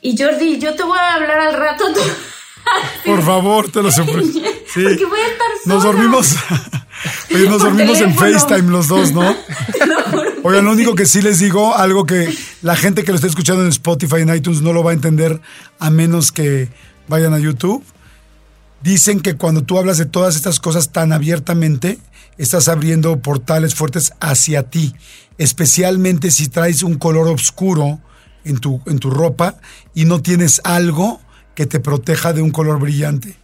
[0.00, 1.84] Y Jordi, yo te voy a hablar al rato.
[3.04, 4.40] Por favor, te lo suplico.
[4.72, 4.82] Sí.
[4.82, 5.74] Porque voy a estar sola.
[5.74, 6.36] Nos dormimos.
[7.34, 8.14] Oye, nos dormimos en.
[8.14, 9.36] FaceTime los dos, ¿no?
[10.42, 12.32] Oigan, lo único que sí les digo, algo que
[12.62, 15.40] la gente que lo está escuchando en Spotify, en iTunes, no lo va a entender
[15.78, 16.68] a menos que
[17.08, 17.84] vayan a YouTube.
[18.86, 21.98] Dicen que cuando tú hablas de todas estas cosas tan abiertamente,
[22.38, 24.94] estás abriendo portales fuertes hacia ti,
[25.38, 27.98] especialmente si traes un color oscuro
[28.44, 29.56] en tu, en tu ropa
[29.92, 31.20] y no tienes algo
[31.56, 33.34] que te proteja de un color brillante.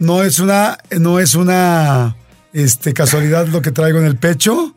[0.00, 2.16] No es una, no es una
[2.52, 4.74] este, casualidad lo que traigo en el pecho.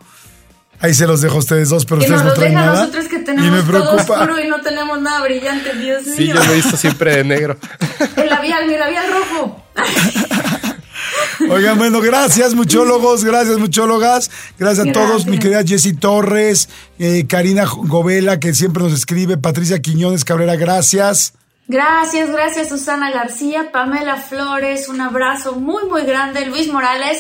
[0.80, 2.80] Ahí se los dejo a ustedes dos, pero Que ustedes no traen deja nada.
[2.82, 4.14] nosotros que y me tenemos todo preocupa.
[4.22, 6.36] oscuro y no tenemos nada brillante, Dios Sí, mío.
[6.36, 7.58] yo lo he visto siempre de negro.
[8.16, 9.64] El labial, mi labial rojo.
[11.50, 16.68] Oigan, bueno, gracias muchólogos, gracias muchólogas, gracias a todos, mi querida Jessie Torres,
[17.00, 21.34] eh, Karina Govela, que siempre nos escribe, Patricia Quiñones Cabrera, gracias.
[21.68, 27.20] Gracias, gracias Susana García, Pamela Flores, un abrazo muy muy grande, Luis Morales,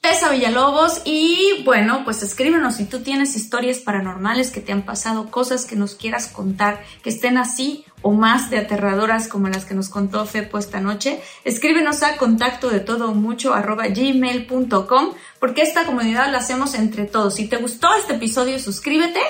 [0.00, 5.30] Tessa Villalobos y bueno, pues escríbenos si tú tienes historias paranormales que te han pasado,
[5.30, 9.74] cosas que nos quieras contar, que estén así o más de aterradoras como las que
[9.74, 15.84] nos contó Fepo esta noche, escríbenos a contacto de todo mucho arroba gmail.com porque esta
[15.84, 17.34] comunidad la hacemos entre todos.
[17.34, 19.20] Si te gustó este episodio, suscríbete,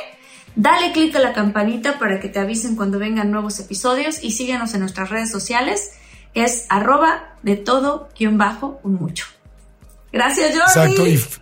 [0.55, 4.75] dale click a la campanita para que te avisen cuando vengan nuevos episodios y síguenos
[4.75, 5.93] en nuestras redes sociales,
[6.35, 9.38] es arroba de todo guion bajo un mucho.
[10.13, 11.13] Gracias, Jordi.
[11.13, 11.41] Exacto.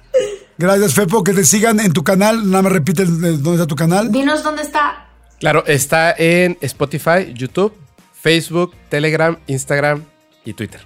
[0.58, 1.22] gracias, Fepo.
[1.24, 2.50] Que te sigan en tu canal.
[2.50, 4.10] Nada más repite dónde está tu canal.
[4.10, 5.08] Dinos dónde está.
[5.38, 7.74] Claro, está en Spotify, YouTube,
[8.20, 10.02] Facebook, Telegram, Instagram
[10.44, 10.80] y Twitter.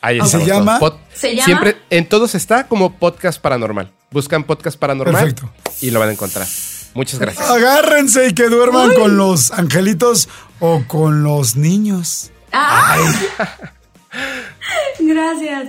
[0.00, 0.38] Ahí está.
[0.38, 0.80] ¿Se llama?
[1.14, 1.44] ¿Se llama?
[1.44, 3.90] Siempre, en todos está como podcast paranormal.
[4.10, 5.50] Buscan podcast paranormal Perfecto.
[5.80, 6.46] y lo van a encontrar.
[6.94, 7.48] Muchas gracias.
[7.48, 10.28] Agárrense y que duerman con los angelitos
[10.60, 12.30] o con los niños.
[12.50, 13.02] Ay.
[15.00, 15.68] Gracias.